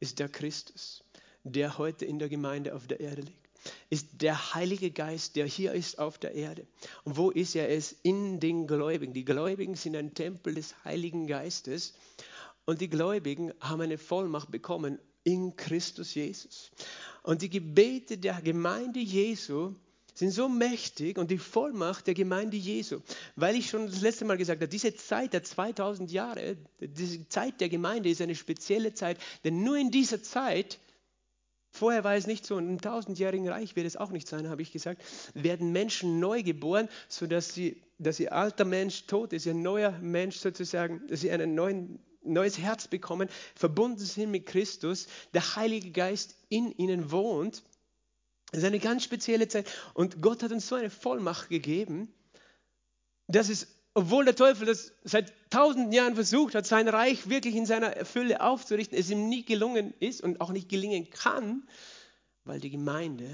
[0.04, 1.02] ist der Christus,
[1.46, 3.50] der heute in der Gemeinde auf der Erde liegt.
[3.90, 6.68] Ist der Heilige Geist, der hier ist auf der Erde.
[7.06, 7.70] Und wo ist er?
[7.70, 9.14] Ist in den Gläubigen.
[9.14, 11.94] Die Gläubigen sind ein Tempel des Heiligen Geistes.
[12.66, 16.72] Und die Gläubigen haben eine Vollmacht bekommen in Christus Jesus.
[17.22, 19.74] Und die Gebete der Gemeinde Jesu
[20.14, 23.00] sind so mächtig und die Vollmacht der Gemeinde Jesu,
[23.36, 27.60] weil ich schon das letzte Mal gesagt habe, diese Zeit der 2000 Jahre, diese Zeit
[27.62, 30.80] der Gemeinde ist eine spezielle Zeit, denn nur in dieser Zeit,
[31.72, 34.62] vorher war es nicht so, und im tausendjährigen Reich wird es auch nicht sein, habe
[34.62, 35.02] ich gesagt,
[35.34, 40.38] werden Menschen neu geboren, sodass sie, dass ihr alter Mensch tot ist, ihr neuer Mensch
[40.38, 46.38] sozusagen, dass sie einen neuen neues Herz bekommen, verbunden sind mit Christus, der Heilige Geist
[46.48, 47.64] in ihnen wohnt
[48.54, 49.68] das ist eine ganz spezielle Zeit.
[49.96, 52.14] Und Gott hat uns so eine Vollmacht gegeben,
[53.28, 57.66] dass es, obwohl der Teufel das seit tausenden Jahren versucht hat, sein Reich wirklich in
[57.66, 61.68] seiner Fülle aufzurichten, es ihm nie gelungen ist und auch nicht gelingen kann,
[62.44, 63.28] weil die Gemeinde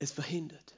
[0.00, 0.74] es verhindert.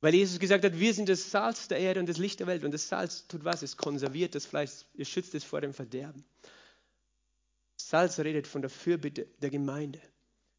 [0.00, 2.64] Weil Jesus gesagt hat, wir sind das Salz der Erde und das Licht der Welt.
[2.64, 3.60] Und das Salz tut was?
[3.60, 6.24] Es konserviert das Fleisch, es schützt es vor dem Verderben.
[7.76, 10.00] Salz redet von der Fürbitte der Gemeinde.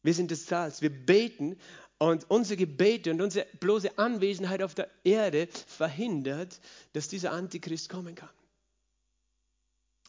[0.04, 0.82] Wir sind das Salz.
[0.82, 1.56] Wir beten
[1.98, 6.60] und unsere Gebete und unsere bloße Anwesenheit auf der Erde verhindert,
[6.92, 8.30] dass dieser Antichrist kommen kann.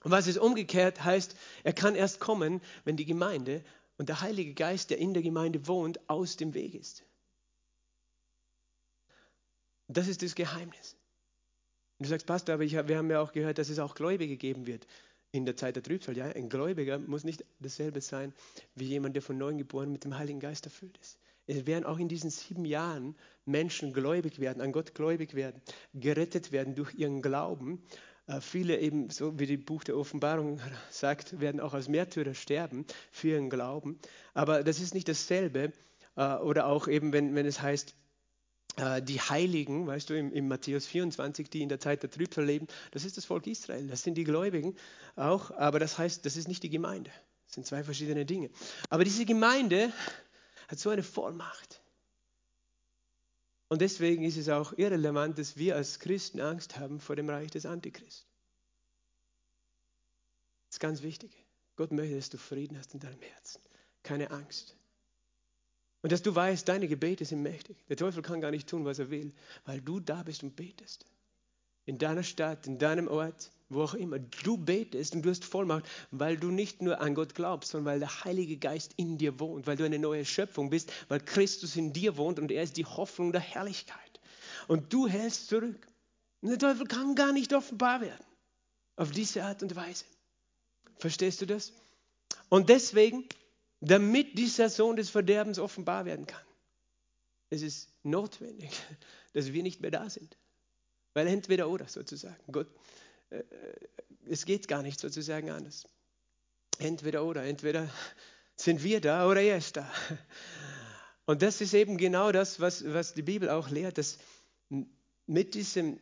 [0.04, 3.64] Und was es umgekehrt heißt, er kann erst kommen, wenn die Gemeinde
[3.98, 7.04] und der Heilige Geist, der in der Gemeinde wohnt, aus dem Weg ist.
[9.88, 10.96] Das ist das Geheimnis.
[11.98, 14.38] Und du sagst, Pastor, aber ich, wir haben ja auch gehört, dass es auch Gläubige
[14.38, 14.86] geben wird
[15.32, 16.18] in der Zeit der Trübsal.
[16.18, 18.34] Ja, ein Gläubiger muss nicht dasselbe sein
[18.76, 21.18] wie jemand, der von neuem geboren mit dem Heiligen Geist erfüllt ist.
[21.48, 23.16] Es werden auch in diesen sieben Jahren
[23.46, 25.62] Menschen gläubig werden, an Gott gläubig werden,
[25.94, 27.84] gerettet werden durch ihren Glauben.
[28.28, 32.86] Äh, viele eben, so wie das Buch der Offenbarung sagt, werden auch als Märtyrer sterben
[33.12, 34.00] für ihren Glauben.
[34.34, 35.72] Aber das ist nicht dasselbe.
[36.16, 37.96] Äh, oder auch eben, wenn, wenn es heißt,
[38.78, 42.46] äh, die Heiligen, weißt du, im, im, Matthäus 24, die in der Zeit der Trübsal
[42.46, 44.76] leben, das ist das Volk Israel, das sind die Gläubigen
[45.16, 47.12] auch, aber das heißt, das ist nicht die Gemeinde.
[47.46, 48.50] Das sind zwei verschiedene Dinge.
[48.90, 49.94] Aber diese Gemeinde
[50.68, 51.82] hat so eine Vollmacht.
[53.68, 57.52] Und deswegen ist es auch irrelevant, dass wir als Christen Angst haben vor dem Reich
[57.52, 58.26] des Antichrist.
[60.68, 61.32] Das ist ganz wichtig.
[61.76, 63.62] Gott möchte, dass du Frieden hast in deinem Herzen.
[64.04, 64.76] Keine Angst.
[66.02, 67.78] Und dass du weißt, deine Gebete sind mächtig.
[67.90, 69.34] Der Teufel kann gar nicht tun, was er will,
[69.66, 71.06] weil du da bist und betest.
[71.86, 74.20] In deiner Stadt, in deinem Ort, wo auch immer.
[74.20, 78.00] Du betest und du hast Vollmacht, weil du nicht nur an Gott glaubst, sondern weil
[78.00, 81.94] der Heilige Geist in dir wohnt, weil du eine neue Schöpfung bist, weil Christus in
[81.94, 84.20] dir wohnt und er ist die Hoffnung der Herrlichkeit.
[84.68, 85.88] Und du hältst zurück.
[86.42, 88.26] Und der Teufel kann gar nicht offenbar werden.
[88.98, 90.06] Auf diese Art und Weise.
[90.98, 91.74] Verstehst du das?
[92.50, 93.28] Und deswegen
[93.82, 96.42] damit dieser Sohn des Verderbens offenbar werden kann.
[97.50, 98.72] Es ist notwendig,
[99.34, 100.38] dass wir nicht mehr da sind.
[101.14, 102.44] Weil entweder oder sozusagen.
[102.52, 102.68] Gott,
[103.30, 103.44] äh,
[104.28, 105.88] es geht gar nicht sozusagen anders.
[106.80, 107.44] Entweder oder.
[107.44, 107.90] Entweder
[108.56, 109.90] sind wir da oder er ist da.
[111.26, 114.20] Und das ist eben genau das, was, was die Bibel auch lehrt, dass
[115.26, 116.00] mit, diesem,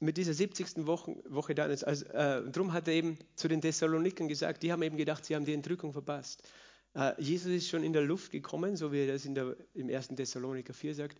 [0.00, 0.86] mit dieser 70.
[0.86, 1.70] Woche, Woche dann.
[1.70, 5.36] Also, äh, darum hat er eben zu den Thessaloniken gesagt, die haben eben gedacht, sie
[5.36, 6.42] haben die Entrückung verpasst.
[6.94, 10.08] Äh, Jesus ist schon in der Luft gekommen, so wie er das der, im 1.
[10.08, 11.18] Thessaloniker 4 sagt.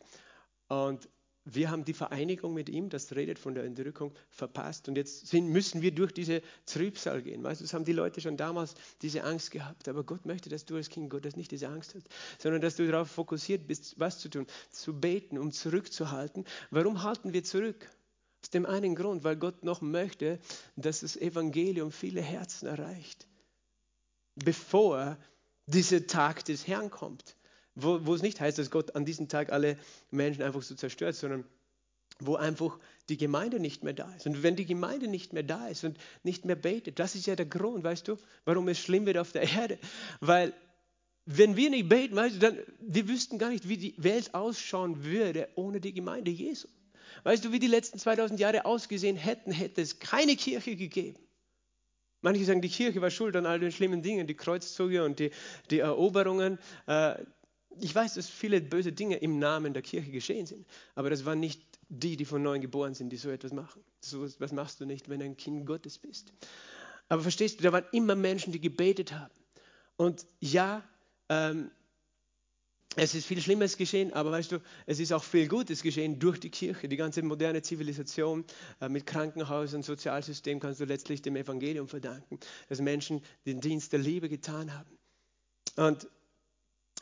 [0.69, 1.09] Und
[1.45, 4.89] wir haben die Vereinigung mit ihm, das redet von der Entrückung, verpasst.
[4.89, 7.43] Und jetzt sind, müssen wir durch diese Trübsal gehen.
[7.43, 9.89] Weißt du, das haben die Leute schon damals diese Angst gehabt.
[9.89, 12.87] Aber Gott möchte, dass du als Kind Gottes nicht diese Angst hast, sondern dass du
[12.89, 16.45] darauf fokussiert bist, was zu tun, zu beten, um zurückzuhalten.
[16.71, 17.91] Warum halten wir zurück?
[18.43, 20.39] Aus dem einen Grund, weil Gott noch möchte,
[20.77, 23.27] dass das Evangelium viele Herzen erreicht,
[24.37, 25.17] bevor
[25.67, 27.37] dieser Tag des Herrn kommt.
[27.75, 29.79] Wo, wo es nicht heißt, dass Gott an diesem Tag alle
[30.11, 31.45] Menschen einfach so zerstört, sondern
[32.19, 34.27] wo einfach die Gemeinde nicht mehr da ist.
[34.27, 37.35] Und wenn die Gemeinde nicht mehr da ist und nicht mehr betet, das ist ja
[37.35, 39.79] der Grund, weißt du, warum es schlimm wird auf der Erde.
[40.21, 40.53] Weil
[41.25, 45.05] wenn wir nicht beten, weißt du, dann, wir wüssten gar nicht, wie die Welt ausschauen
[45.05, 46.69] würde ohne die Gemeinde Jesu.
[47.25, 51.19] Weißt du, wie die letzten 2000 Jahre ausgesehen hätten, hätte es keine Kirche gegeben.
[52.21, 55.31] Manche sagen, die Kirche war schuld an all den schlimmen Dingen, die Kreuzzüge und die,
[55.71, 56.59] die Eroberungen.
[56.87, 57.17] Äh,
[57.81, 61.41] ich weiß, dass viele böse Dinge im Namen der Kirche geschehen sind, aber das waren
[61.41, 63.83] nicht die, die von neuem geboren sind, die so etwas machen.
[64.01, 66.33] So was machst du nicht, wenn du ein Kind Gottes bist.
[67.09, 69.35] Aber verstehst du, da waren immer Menschen, die gebetet haben.
[69.97, 70.83] Und ja,
[71.29, 71.71] ähm,
[72.97, 76.39] es ist viel Schlimmes geschehen, aber weißt du, es ist auch viel Gutes geschehen durch
[76.39, 76.89] die Kirche.
[76.89, 78.45] Die ganze moderne Zivilisation
[78.81, 84.01] äh, mit Krankenhäusern, Sozialsystem kannst du letztlich dem Evangelium verdanken, dass Menschen den Dienst der
[84.01, 84.99] Liebe getan haben.
[85.77, 86.07] Und,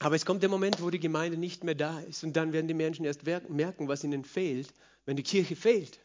[0.00, 2.68] aber es kommt der Moment, wo die Gemeinde nicht mehr da ist und dann werden
[2.68, 4.72] die Menschen erst merken, was ihnen fehlt,
[5.04, 6.00] wenn die Kirche fehlt.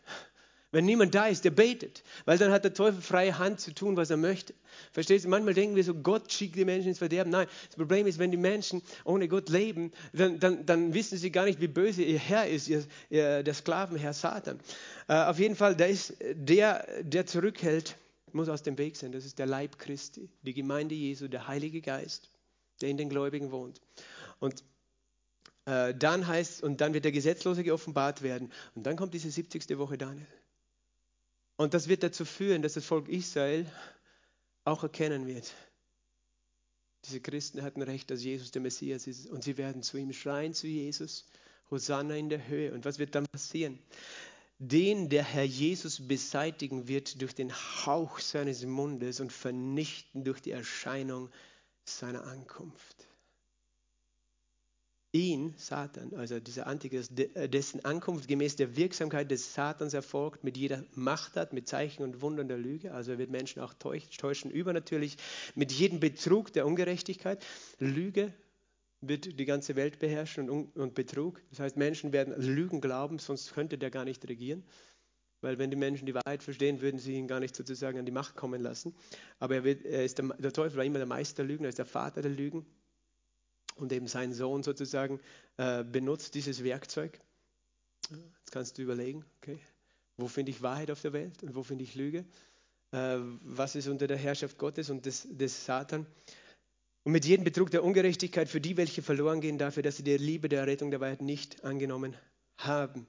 [0.71, 3.95] Wenn niemand da ist, der betet, weil dann hat der Teufel freie Hand zu tun,
[3.95, 4.53] was er möchte.
[4.91, 5.29] Verstehst du?
[5.29, 7.31] Manchmal denken wir so, Gott schickt die Menschen ins Verderben.
[7.31, 11.31] Nein, das Problem ist, wenn die Menschen ohne Gott leben, dann, dann, dann wissen sie
[11.31, 14.59] gar nicht, wie böse ihr Herr ist, ihr, ihr, der Sklavenherr Satan.
[15.07, 17.95] Äh, auf jeden Fall, da ist der, der zurückhält,
[18.33, 19.13] muss aus dem Weg sein.
[19.13, 22.29] Das ist der Leib Christi, die Gemeinde Jesu, der Heilige Geist,
[22.81, 23.81] der in den Gläubigen wohnt.
[24.39, 24.63] Und
[25.65, 28.51] äh, dann heißt und dann wird der Gesetzlose geoffenbart werden.
[28.75, 29.77] Und dann kommt diese 70.
[29.77, 30.27] Woche Daniel.
[31.57, 33.65] Und das wird dazu führen, dass das Volk Israel
[34.63, 35.53] auch erkennen wird.
[37.05, 39.27] Diese Christen hatten recht, dass Jesus der Messias ist.
[39.27, 41.25] Und sie werden zu ihm schreien, zu Jesus,
[41.71, 42.73] Hosanna in der Höhe.
[42.73, 43.79] Und was wird dann passieren?
[44.57, 50.51] Den der Herr Jesus beseitigen wird durch den Hauch seines Mundes und vernichten durch die
[50.51, 51.29] Erscheinung
[51.85, 53.07] seiner Ankunft
[55.15, 60.57] ihn, Satan, also dieser Antichrist, äh, dessen Ankunft gemäß der Wirksamkeit des Satans erfolgt, mit
[60.57, 64.51] jeder Macht hat, mit Zeichen und Wundern der Lüge, also er wird Menschen auch täuschen,
[64.51, 65.15] übernatürlich,
[65.55, 67.45] mit jedem Betrug der Ungerechtigkeit.
[67.79, 68.33] Lüge
[68.99, 71.41] wird die ganze Welt beherrschen und, und Betrug.
[71.49, 74.65] Das heißt, Menschen werden Lügen glauben, sonst könnte der gar nicht regieren.
[75.45, 78.11] Weil wenn die Menschen die Wahrheit verstehen, würden sie ihn gar nicht sozusagen an die
[78.11, 78.95] Macht kommen lassen.
[79.39, 81.69] Aber er, wird, er ist der, der Teufel war immer der Meister der Lügen, er
[81.69, 82.65] ist der Vater der Lügen
[83.75, 85.19] und eben sein Sohn sozusagen
[85.57, 87.19] äh, benutzt dieses Werkzeug.
[88.09, 89.59] Jetzt kannst du überlegen, okay,
[90.17, 92.25] wo finde ich Wahrheit auf der Welt und wo finde ich Lüge?
[92.91, 96.07] Äh, was ist unter der Herrschaft Gottes und des, des Satan?
[97.03, 100.17] Und mit jedem Betrug der Ungerechtigkeit für die, welche verloren gehen, dafür, dass sie die
[100.17, 102.15] Liebe der Rettung der Wahrheit nicht angenommen
[102.57, 103.05] haben.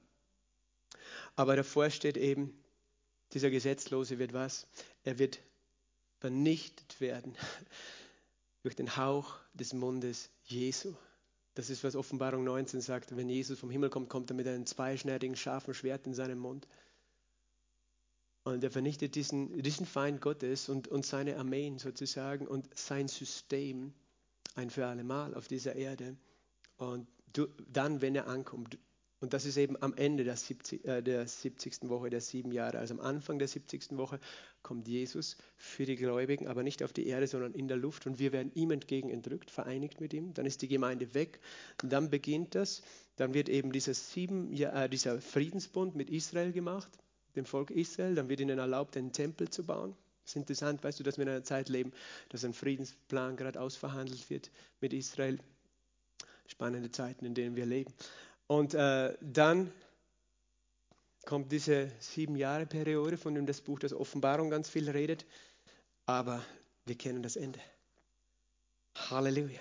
[1.37, 2.59] Aber davor steht eben,
[3.33, 4.67] dieser Gesetzlose wird was?
[5.05, 5.41] Er wird
[6.19, 7.37] vernichtet werden
[8.63, 10.95] durch den Hauch des Mundes Jesu.
[11.55, 13.17] Das ist, was Offenbarung 19 sagt.
[13.17, 16.67] Wenn Jesus vom Himmel kommt, kommt er mit einem zweischneidigen, scharfen Schwert in seinem Mund.
[18.45, 23.93] Und er vernichtet diesen, diesen Feind Gottes und, und seine Armeen sozusagen und sein System
[24.55, 26.17] ein für alle Mal auf dieser Erde.
[26.77, 28.79] Und du, dann, wenn er ankommt,
[29.27, 31.89] und das ist eben am Ende der 70, äh, der 70.
[31.89, 32.79] Woche der sieben Jahre.
[32.79, 33.97] Also am Anfang der 70.
[33.97, 34.21] Woche
[34.63, 38.07] kommt Jesus für die Gläubigen, aber nicht auf die Erde, sondern in der Luft.
[38.07, 40.33] Und wir werden ihm entgegen entrückt, vereinigt mit ihm.
[40.33, 41.41] Dann ist die Gemeinde weg.
[41.83, 42.83] Und dann beginnt das.
[43.17, 46.93] Dann wird eben dieser, sieben, äh, dieser Friedensbund mit Israel gemacht,
[47.35, 48.15] dem Volk Israel.
[48.15, 49.97] Dann wird ihnen erlaubt, einen Tempel zu bauen.
[50.23, 51.91] Das ist interessant, weißt du, dass wir in einer Zeit leben,
[52.29, 55.41] dass ein Friedensplan gerade ausverhandelt wird mit Israel.
[56.47, 57.93] Spannende Zeiten, in denen wir leben.
[58.47, 59.73] Und äh, dann
[61.25, 65.27] kommt diese sieben Jahre Periode, von dem das Buch der Offenbarung ganz viel redet.
[66.07, 66.45] Aber
[66.85, 67.61] wir kennen das Ende.
[68.95, 69.61] Halleluja.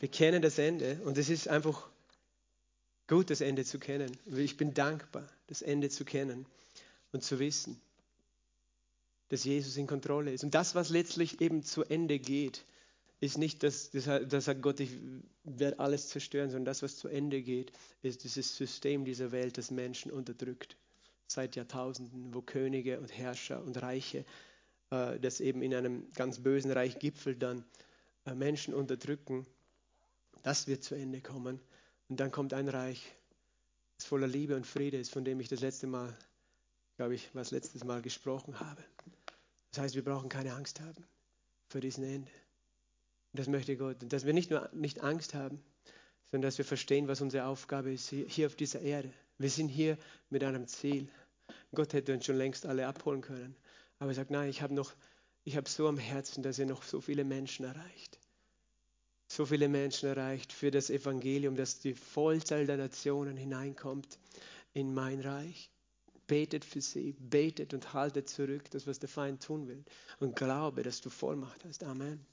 [0.00, 1.88] Wir kennen das Ende und es ist einfach
[3.06, 4.16] gut, das Ende zu kennen.
[4.26, 6.46] Ich bin dankbar, das Ende zu kennen
[7.12, 7.80] und zu wissen,
[9.28, 10.44] dass Jesus in Kontrolle ist.
[10.44, 12.64] Und das, was letztlich eben zu Ende geht,
[13.20, 14.96] ist nicht, dass, dass sagt Gott, ich
[15.42, 19.70] werde alles zerstören, sondern das, was zu Ende geht, ist dieses System dieser Welt, das
[19.70, 20.76] Menschen unterdrückt.
[21.26, 24.24] Seit Jahrtausenden, wo Könige und Herrscher und Reiche,
[24.90, 27.64] äh, das eben in einem ganz bösen Reich gipfelt, dann
[28.24, 29.46] äh, Menschen unterdrücken.
[30.42, 31.60] Das wird zu Ende kommen.
[32.08, 33.02] Und dann kommt ein Reich,
[33.96, 36.16] das voller Liebe und Friede ist, von dem ich das letzte Mal,
[36.96, 38.82] glaube ich, was letztes Mal gesprochen habe.
[39.72, 41.04] Das heißt, wir brauchen keine Angst haben
[41.68, 42.30] vor diesem Ende.
[43.32, 43.96] Das möchte Gott.
[44.00, 45.62] dass wir nicht nur nicht Angst haben,
[46.30, 49.12] sondern dass wir verstehen, was unsere Aufgabe ist hier auf dieser Erde.
[49.38, 49.96] Wir sind hier
[50.30, 51.08] mit einem Ziel.
[51.74, 53.54] Gott hätte uns schon längst alle abholen können.
[53.98, 54.92] Aber er sagt, nein, ich habe noch,
[55.44, 58.18] ich habe so am Herzen, dass er noch so viele Menschen erreicht.
[59.28, 64.18] So viele Menschen erreicht für das Evangelium, dass die Vollzahl der Nationen hineinkommt
[64.72, 65.70] in mein Reich.
[66.26, 69.84] Betet für sie, betet und haltet zurück, das, was der Feind tun will.
[70.18, 71.84] Und glaube, dass du Vollmacht hast.
[71.84, 72.26] Amen.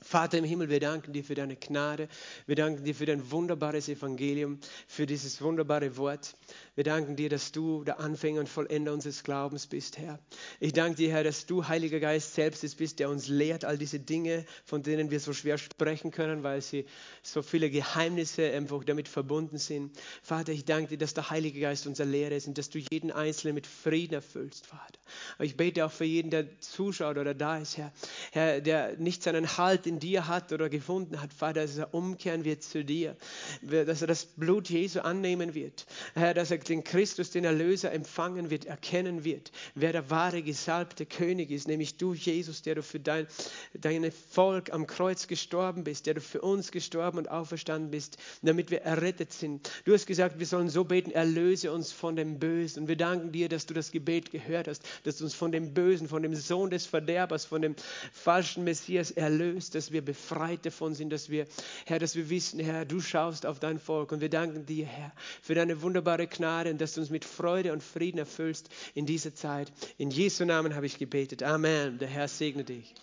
[0.00, 2.08] Vater im Himmel, wir danken dir für deine Gnade.
[2.46, 6.34] Wir danken dir für dein wunderbares Evangelium, für dieses wunderbare Wort.
[6.76, 10.20] Wir danken dir, dass du der Anfänger und Vollender unseres Glaubens bist, Herr.
[10.60, 13.98] Ich danke dir, Herr, dass du, Heiliger Geist, selbst bist, der uns lehrt, all diese
[13.98, 16.86] Dinge, von denen wir so schwer sprechen können, weil sie
[17.22, 19.90] so viele Geheimnisse einfach damit verbunden sind.
[20.22, 23.10] Vater, ich danke dir, dass der Heilige Geist unser Lehrer ist und dass du jeden
[23.10, 25.00] Einzelnen mit Frieden erfüllst, Vater.
[25.34, 27.92] Aber ich bete auch für jeden, der zuschaut oder da ist, Herr,
[28.30, 32.44] Herr der nicht seinen Halt in dir hat oder gefunden hat, Vater, dass er umkehren
[32.44, 33.16] wird zu dir,
[33.62, 38.50] dass er das Blut Jesu annehmen wird, Herr, dass er den Christus, den Erlöser empfangen
[38.50, 43.00] wird, erkennen wird, wer der wahre gesalbte König ist, nämlich du, Jesus, der du für
[43.00, 43.26] dein,
[43.74, 48.70] dein Volk am Kreuz gestorben bist, der du für uns gestorben und auferstanden bist, damit
[48.70, 49.70] wir errettet sind.
[49.84, 52.82] Du hast gesagt, wir sollen so beten, erlöse uns von dem Bösen.
[52.82, 55.74] Und wir danken dir, dass du das Gebet gehört hast, dass du uns von dem
[55.74, 57.74] Bösen, von dem Sohn des Verderbers, von dem
[58.12, 61.46] falschen Messias erlöst, dass wir befreit davon sind, dass wir,
[61.86, 64.12] Herr, dass wir wissen, Herr, du schaust auf dein Volk.
[64.12, 67.72] Und wir danken dir, Herr, für deine wunderbare Gnade und dass du uns mit Freude
[67.72, 69.72] und Frieden erfüllst in dieser Zeit.
[69.96, 71.42] In Jesu Namen habe ich gebetet.
[71.42, 71.98] Amen.
[71.98, 72.94] Der Herr segne dich.